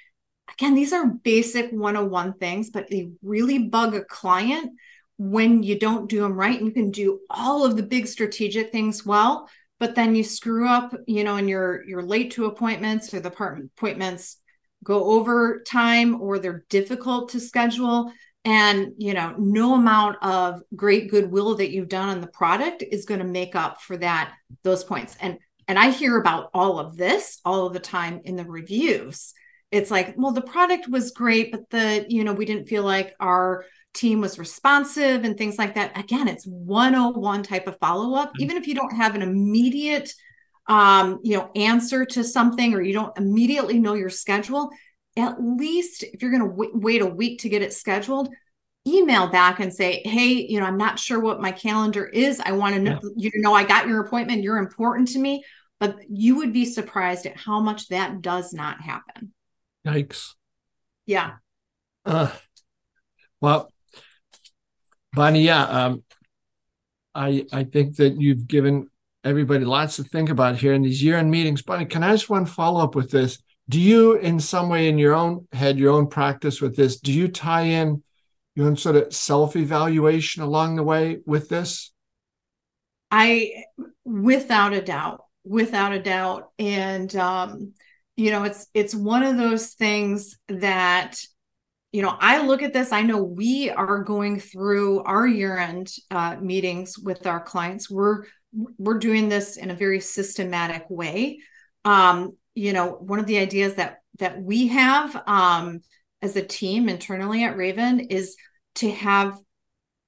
again, 0.55 0.75
these 0.75 0.93
are 0.93 1.07
basic 1.07 1.71
101 1.71 2.35
things, 2.35 2.71
but 2.71 2.89
they 2.89 3.11
really 3.23 3.59
bug 3.59 3.95
a 3.95 4.05
client 4.05 4.73
when 5.19 5.63
you 5.63 5.79
don't 5.79 6.09
do 6.09 6.21
them 6.21 6.33
right. 6.33 6.61
You 6.61 6.71
can 6.71 6.91
do 6.91 7.21
all 7.29 7.65
of 7.65 7.77
the 7.77 7.83
big 7.83 8.07
strategic 8.07 8.73
things 8.73 9.05
well, 9.05 9.49
but 9.79 9.95
then 9.95 10.15
you 10.15 10.25
screw 10.25 10.69
up, 10.69 10.95
you 11.07 11.25
know, 11.25 11.37
and 11.37 11.49
you're 11.49 11.85
you're 11.87 12.03
late 12.03 12.33
to 12.33 12.47
appointments 12.47 13.13
or 13.13 13.21
the 13.21 13.29
appointments 13.29 14.39
go 14.83 15.05
over 15.05 15.63
time 15.67 16.21
or 16.21 16.39
they're 16.39 16.65
difficult 16.69 17.31
to 17.31 17.41
schedule 17.41 18.13
and 18.45 18.93
you 18.97 19.13
know 19.13 19.35
no 19.39 19.75
amount 19.75 20.17
of 20.23 20.63
great 20.75 21.11
goodwill 21.11 21.57
that 21.57 21.71
you've 21.71 21.89
done 21.89 22.09
on 22.09 22.21
the 22.21 22.27
product 22.27 22.83
is 22.91 23.05
going 23.05 23.21
to 23.21 23.27
make 23.27 23.55
up 23.55 23.81
for 23.83 23.97
that 23.97 24.33
those 24.63 24.83
points 24.83 25.17
and 25.21 25.39
and 25.69 25.79
i 25.79 25.91
hear 25.91 26.19
about 26.19 26.49
all 26.55 26.79
of 26.79 26.97
this 26.97 27.41
all 27.45 27.67
of 27.67 27.75
the 27.75 27.79
time 27.81 28.21
in 28.25 28.37
the 28.37 28.45
reviews 28.45 29.35
it's 29.71 29.91
like 29.91 30.15
well 30.17 30.33
the 30.33 30.41
product 30.41 30.89
was 30.89 31.13
great 31.13 31.53
but 31.53 31.69
the 31.71 32.05
you 32.09 32.25
know 32.25 32.33
we 32.33 32.45
didn't 32.45 32.69
feel 32.69 32.83
like 32.83 33.15
our 33.21 33.65
team 33.93 34.21
was 34.21 34.39
responsive 34.39 35.25
and 35.25 35.37
things 35.37 35.59
like 35.59 35.75
that 35.75 35.97
again 35.99 36.29
it's 36.29 36.47
101 36.47 37.43
type 37.43 37.67
of 37.67 37.79
follow-up 37.79 38.29
mm-hmm. 38.29 38.43
even 38.43 38.57
if 38.57 38.67
you 38.67 38.75
don't 38.75 38.95
have 38.95 39.15
an 39.15 39.23
immediate 39.23 40.13
um 40.69 41.19
you 41.23 41.37
know 41.37 41.51
answer 41.57 42.05
to 42.05 42.23
something 42.23 42.75
or 42.75 42.81
you 42.81 42.93
don't 42.93 43.17
immediately 43.19 43.79
know 43.79 43.95
your 43.95 44.11
schedule 44.11 44.71
at 45.17 45.43
least 45.43 46.03
if 46.03 46.23
you're 46.23 46.31
going 46.31 46.43
to 46.43 46.49
w- 46.49 46.73
wait 46.75 47.03
a 47.03 47.07
week 47.07 47.41
to 47.41 47.49
get 47.49 47.63
it 47.63 47.73
scheduled, 47.73 48.29
email 48.87 49.29
back 49.29 49.61
and 49.61 49.73
say, 49.73 50.03
Hey, 50.05 50.47
you 50.49 50.61
know, 50.61 50.67
I'm 50.67 50.77
not 50.77 50.99
sure 50.99 51.21
what 51.21 51.41
my 51.41 51.53
calendar 51.53 52.07
is. 52.07 52.41
I 52.41 52.53
want 52.53 52.75
to 52.75 52.81
know, 52.81 53.01
yeah. 53.17 53.31
you 53.35 53.41
know, 53.41 53.55
I 53.55 53.65
got 53.65 53.89
your 53.89 54.01
appointment. 54.01 54.43
You're 54.43 54.59
important 54.59 55.09
to 55.09 55.19
me. 55.19 55.45
But 55.79 55.97
you 56.11 56.37
would 56.37 56.53
be 56.53 56.67
surprised 56.67 57.25
at 57.25 57.39
how 57.39 57.61
much 57.61 57.89
that 57.89 58.21
does 58.21 58.53
not 58.53 58.83
happen. 58.83 59.33
Yikes. 59.87 60.35
Yeah. 61.07 61.33
Uh, 62.05 62.31
well, 63.41 63.73
Bonnie, 65.13 65.43
yeah, 65.43 65.65
um, 65.65 66.05
I 67.15 67.47
I 67.53 67.65
think 67.65 67.97
that 67.97 68.21
you've 68.21 68.47
given 68.47 68.89
everybody 69.25 69.65
lots 69.65 69.97
to 69.97 70.05
think 70.05 70.31
about 70.31 70.57
here 70.57 70.73
in 70.73 70.83
these 70.83 71.03
year-end 71.03 71.31
meetings. 71.31 71.63
Bonnie, 71.63 71.85
can 71.85 72.03
I 72.03 72.13
just 72.13 72.31
one 72.31 72.47
follow 72.47 72.83
up 72.83 72.95
with 72.95 73.11
this? 73.11 73.43
do 73.71 73.81
you 73.81 74.17
in 74.17 74.41
some 74.41 74.69
way 74.69 74.89
in 74.89 74.99
your 74.99 75.15
own 75.15 75.47
head 75.53 75.79
your 75.79 75.93
own 75.93 76.09
practice 76.09 76.61
with 76.61 76.77
this 76.77 76.99
do 76.99 77.13
you 77.13 77.29
tie 77.29 77.63
in 77.63 78.03
your 78.57 78.67
own 78.67 78.77
sort 78.77 78.97
of 78.97 79.15
self-evaluation 79.15 80.43
along 80.43 80.75
the 80.75 80.83
way 80.83 81.21
with 81.25 81.49
this 81.49 81.93
i 83.11 83.65
without 84.05 84.73
a 84.73 84.83
doubt 84.83 85.23
without 85.45 85.93
a 85.93 86.03
doubt 86.03 86.51
and 86.59 87.15
um 87.15 87.73
you 88.21 88.31
know 88.31 88.45
it's 88.45 88.67
it's 88.75 88.95
one 88.95 89.23
of 89.23 89.37
those 89.37 89.71
things 89.71 90.37
that 90.49 91.21
you 91.93 92.03
know, 92.03 92.17
I 92.21 92.43
look 92.43 92.63
at 92.63 92.73
this, 92.73 92.93
I 92.93 93.03
know 93.03 93.23
we 93.23 93.69
are 93.69 94.05
going 94.05 94.39
through 94.39 95.03
our 95.03 95.27
year 95.27 95.59
end 95.59 95.93
uh, 96.11 96.37
meetings 96.41 96.97
with 96.97 97.27
our 97.27 97.41
clients. 97.41 97.91
We're, 97.91 98.25
we're 98.79 98.99
doing 98.99 99.29
this 99.29 99.57
in 99.57 99.71
a 99.71 99.75
very 99.75 100.01
systematic 100.01 100.85
way. 100.89 101.41
Um, 101.85 102.37
you 102.55 102.73
know, 102.73 102.93
one 102.93 103.19
of 103.19 103.27
the 103.27 103.39
ideas 103.39 103.75
that, 103.75 103.99
that 104.19 104.41
we 104.41 104.69
have 104.69 105.21
um, 105.27 105.81
as 106.23 106.37
a 106.37 106.43
team 106.43 106.89
internally 106.89 107.43
at 107.45 107.57
Raven 107.57 108.01
is 108.01 108.37
to 108.77 108.91
have 108.93 109.37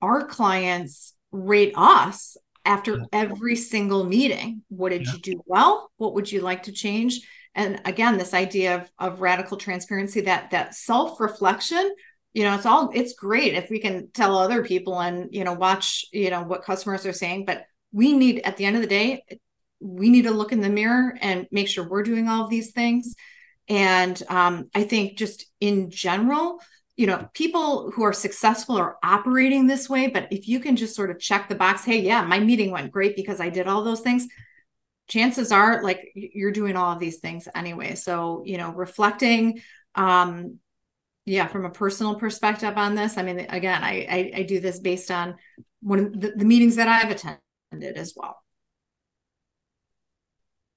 our 0.00 0.26
clients 0.26 1.14
rate 1.32 1.72
us 1.76 2.36
after 2.64 3.06
every 3.12 3.56
single 3.56 4.04
meeting. 4.04 4.62
What 4.68 4.90
did 4.90 5.06
yeah. 5.06 5.12
you 5.14 5.18
do 5.18 5.42
well? 5.46 5.90
What 5.96 6.14
would 6.14 6.30
you 6.30 6.42
like 6.42 6.64
to 6.64 6.72
change? 6.72 7.22
And 7.54 7.80
again 7.84 8.18
this 8.18 8.34
idea 8.34 8.76
of, 8.76 8.90
of 8.98 9.20
radical 9.20 9.56
transparency 9.56 10.22
that 10.22 10.50
that 10.50 10.74
self-reflection 10.74 11.94
you 12.32 12.44
know 12.44 12.54
it's 12.54 12.66
all 12.66 12.90
it's 12.94 13.14
great 13.14 13.54
if 13.54 13.70
we 13.70 13.78
can 13.78 14.10
tell 14.12 14.36
other 14.36 14.64
people 14.64 15.00
and 15.00 15.28
you 15.32 15.44
know 15.44 15.52
watch 15.52 16.04
you 16.12 16.30
know 16.30 16.42
what 16.42 16.64
customers 16.64 17.06
are 17.06 17.12
saying 17.12 17.44
but 17.44 17.64
we 17.92 18.12
need 18.12 18.40
at 18.40 18.56
the 18.56 18.64
end 18.64 18.76
of 18.76 18.82
the 18.82 18.88
day 18.88 19.22
we 19.80 20.10
need 20.10 20.22
to 20.22 20.30
look 20.30 20.52
in 20.52 20.60
the 20.60 20.68
mirror 20.68 21.16
and 21.20 21.46
make 21.50 21.68
sure 21.68 21.86
we're 21.86 22.04
doing 22.04 22.28
all 22.28 22.44
of 22.44 22.50
these 22.50 22.70
things. 22.70 23.16
And 23.68 24.20
um, 24.28 24.70
i 24.74 24.82
think 24.82 25.16
just 25.16 25.46
in 25.60 25.90
general 25.90 26.58
you 26.96 27.06
know 27.06 27.28
people 27.32 27.90
who 27.90 28.02
are 28.02 28.12
successful 28.12 28.76
are 28.76 28.96
operating 29.02 29.66
this 29.66 29.88
way 29.88 30.08
but 30.08 30.28
if 30.32 30.48
you 30.48 30.60
can 30.60 30.76
just 30.76 30.96
sort 30.96 31.10
of 31.10 31.18
check 31.18 31.48
the 31.48 31.54
box 31.54 31.84
hey 31.84 32.00
yeah 32.00 32.22
my 32.24 32.38
meeting 32.38 32.70
went 32.70 32.92
great 32.92 33.16
because 33.16 33.40
i 33.40 33.48
did 33.48 33.66
all 33.66 33.82
those 33.82 34.00
things 34.00 34.26
chances 35.12 35.52
are 35.52 35.82
like 35.82 36.10
you're 36.14 36.52
doing 36.52 36.74
all 36.74 36.92
of 36.92 36.98
these 36.98 37.18
things 37.18 37.46
anyway. 37.54 37.94
So 37.94 38.42
you 38.46 38.56
know 38.56 38.72
reflecting 38.72 39.60
um 39.94 40.58
yeah 41.26 41.46
from 41.46 41.66
a 41.66 41.70
personal 41.70 42.14
perspective 42.14 42.78
on 42.78 42.94
this 42.94 43.18
i 43.18 43.22
mean 43.22 43.40
again 43.50 43.84
i 43.84 44.06
i, 44.10 44.32
I 44.38 44.42
do 44.44 44.58
this 44.58 44.80
based 44.80 45.10
on 45.10 45.36
one 45.82 45.98
of 45.98 46.20
the, 46.20 46.32
the 46.34 46.46
meetings 46.46 46.76
that 46.76 46.88
i've 46.88 47.10
attended 47.10 47.96
as 47.96 48.14
well. 48.16 48.38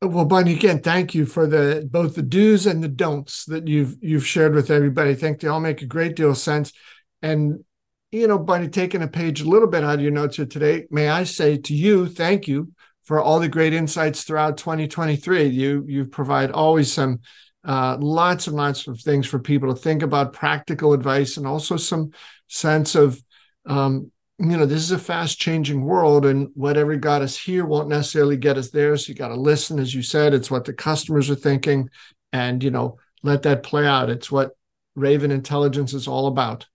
Well 0.01 0.25
bonnie 0.25 0.55
again 0.55 0.81
thank 0.81 1.15
you 1.15 1.25
for 1.25 1.47
the 1.47 1.87
both 1.89 2.15
the 2.15 2.21
do's 2.21 2.67
and 2.67 2.83
the 2.83 2.89
don'ts 2.89 3.45
that 3.45 3.69
you've 3.69 3.95
you've 4.01 4.27
shared 4.27 4.53
with 4.53 4.69
everybody. 4.69 5.11
I 5.11 5.15
think 5.15 5.39
they 5.39 5.47
all 5.47 5.61
make 5.61 5.81
a 5.81 5.87
great 5.87 6.15
deal 6.17 6.31
of 6.31 6.37
sense. 6.37 6.73
And 7.21 7.63
you 8.11 8.27
know 8.27 8.37
bonnie 8.37 8.69
taking 8.69 9.01
a 9.01 9.07
page 9.07 9.41
a 9.41 9.49
little 9.49 9.67
bit 9.67 9.83
out 9.83 9.95
of 9.95 10.01
your 10.01 10.11
notes 10.11 10.37
here 10.37 10.45
today 10.45 10.85
may 10.89 11.09
i 11.09 11.23
say 11.23 11.57
to 11.57 11.73
you 11.73 12.07
thank 12.07 12.47
you 12.47 12.71
for 13.05 13.21
all 13.21 13.39
the 13.39 13.47
great 13.47 13.73
insights 13.73 14.23
throughout 14.23 14.57
2023. 14.57 15.45
You 15.45 15.85
you 15.87 16.05
provide 16.05 16.51
always 16.51 16.91
some 16.91 17.21
uh, 17.63 17.97
lots 17.99 18.47
and 18.47 18.55
lots 18.55 18.87
of 18.87 18.99
things 18.99 19.25
for 19.25 19.39
people 19.39 19.73
to 19.73 19.79
think 19.79 20.03
about, 20.03 20.33
practical 20.33 20.93
advice, 20.93 21.37
and 21.37 21.47
also 21.47 21.77
some 21.77 22.11
sense 22.47 22.95
of 22.95 23.21
um, 23.65 24.11
you 24.37 24.57
know 24.57 24.65
this 24.65 24.81
is 24.81 24.91
a 24.91 24.99
fast 24.99 25.39
changing 25.39 25.83
world, 25.83 26.25
and 26.25 26.49
whatever 26.55 26.95
got 26.95 27.21
us 27.21 27.37
here 27.37 27.65
won't 27.65 27.89
necessarily 27.89 28.37
get 28.37 28.57
us 28.57 28.71
there. 28.71 28.97
So 28.97 29.09
you 29.09 29.15
got 29.15 29.29
to 29.29 29.35
listen, 29.35 29.79
as 29.79 29.93
you 29.93 30.01
said. 30.01 30.33
It's 30.33 30.51
what 30.51 30.65
the 30.65 30.73
customers 30.73 31.29
are 31.29 31.35
thinking, 31.35 31.89
and 32.33 32.63
you 32.63 32.71
know 32.71 32.97
let 33.23 33.43
that 33.43 33.63
play 33.63 33.87
out. 33.87 34.09
It's 34.09 34.31
what 34.31 34.51
Raven 34.95 35.31
Intelligence 35.31 35.93
is 35.93 36.07
all 36.07 36.27
about. 36.27 36.65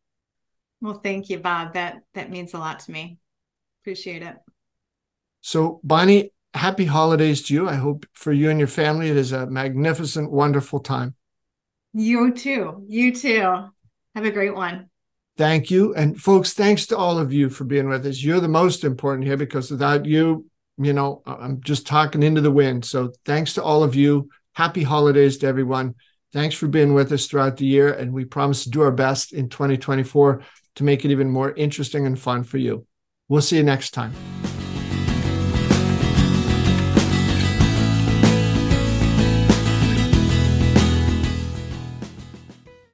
Well, 0.81 1.01
thank 1.03 1.29
you, 1.29 1.38
Bob. 1.38 1.75
That 1.75 2.03
that 2.14 2.31
means 2.31 2.55
a 2.55 2.59
lot 2.59 2.81
to 2.81 2.90
me. 2.90 3.19
Appreciate 3.83 4.23
it. 4.23 4.37
So, 5.40 5.81
Bonnie, 5.83 6.33
happy 6.55 6.85
holidays 6.85 7.42
to 7.42 7.55
you. 7.55 7.68
I 7.68 7.74
hope 7.74 8.07
for 8.12 8.33
you 8.33 8.50
and 8.50 8.59
your 8.59 8.68
family 8.68 9.09
it 9.09 9.16
is 9.16 9.33
a 9.33 9.46
magnificent, 9.46 10.31
wonderful 10.31 10.81
time. 10.81 11.14
You 11.92 12.33
too. 12.33 12.85
You 12.87 13.14
too. 13.14 13.40
Have 14.14 14.24
a 14.24 14.31
great 14.31 14.55
one. 14.55 14.90
Thank 15.37 15.70
you. 15.70 15.94
And 15.94 16.20
folks, 16.20 16.53
thanks 16.53 16.87
to 16.87 16.96
all 16.96 17.18
of 17.18 17.33
you 17.33 17.48
for 17.48 17.64
being 17.64 17.88
with 17.88 18.05
us. 18.07 18.22
You're 18.22 18.40
the 18.40 18.48
most 18.48 18.85
important 18.85 19.26
here 19.26 19.37
because 19.37 19.70
without 19.70 20.05
you, 20.05 20.46
you 20.76 20.92
know, 20.92 21.22
I'm 21.26 21.62
just 21.62 21.87
talking 21.87 22.22
into 22.22 22.40
the 22.40 22.50
wind. 22.50 22.85
So 22.85 23.12
thanks 23.24 23.55
to 23.55 23.62
all 23.62 23.83
of 23.83 23.94
you. 23.94 24.29
Happy 24.55 24.83
holidays 24.83 25.38
to 25.38 25.46
everyone. 25.46 25.94
Thanks 26.33 26.55
for 26.55 26.68
being 26.68 26.94
with 26.94 27.11
us 27.12 27.26
throughout 27.26 27.57
the 27.57 27.66
year. 27.66 27.92
And 27.92 28.12
we 28.12 28.24
promise 28.24 28.64
to 28.64 28.70
do 28.70 28.83
our 28.83 28.92
best 28.92 29.33
in 29.33 29.48
2024 29.48 30.42
to 30.76 30.85
make 30.85 31.05
it 31.05 31.11
even 31.11 31.31
more 31.31 31.53
interesting 31.53 32.07
and 32.07 32.18
fun 32.18 32.44
for 32.44 32.59
you. 32.59 32.87
We'll 33.29 33.42
see 33.42 33.57
you 33.57 33.62
next 33.62 33.90
time. 33.92 34.12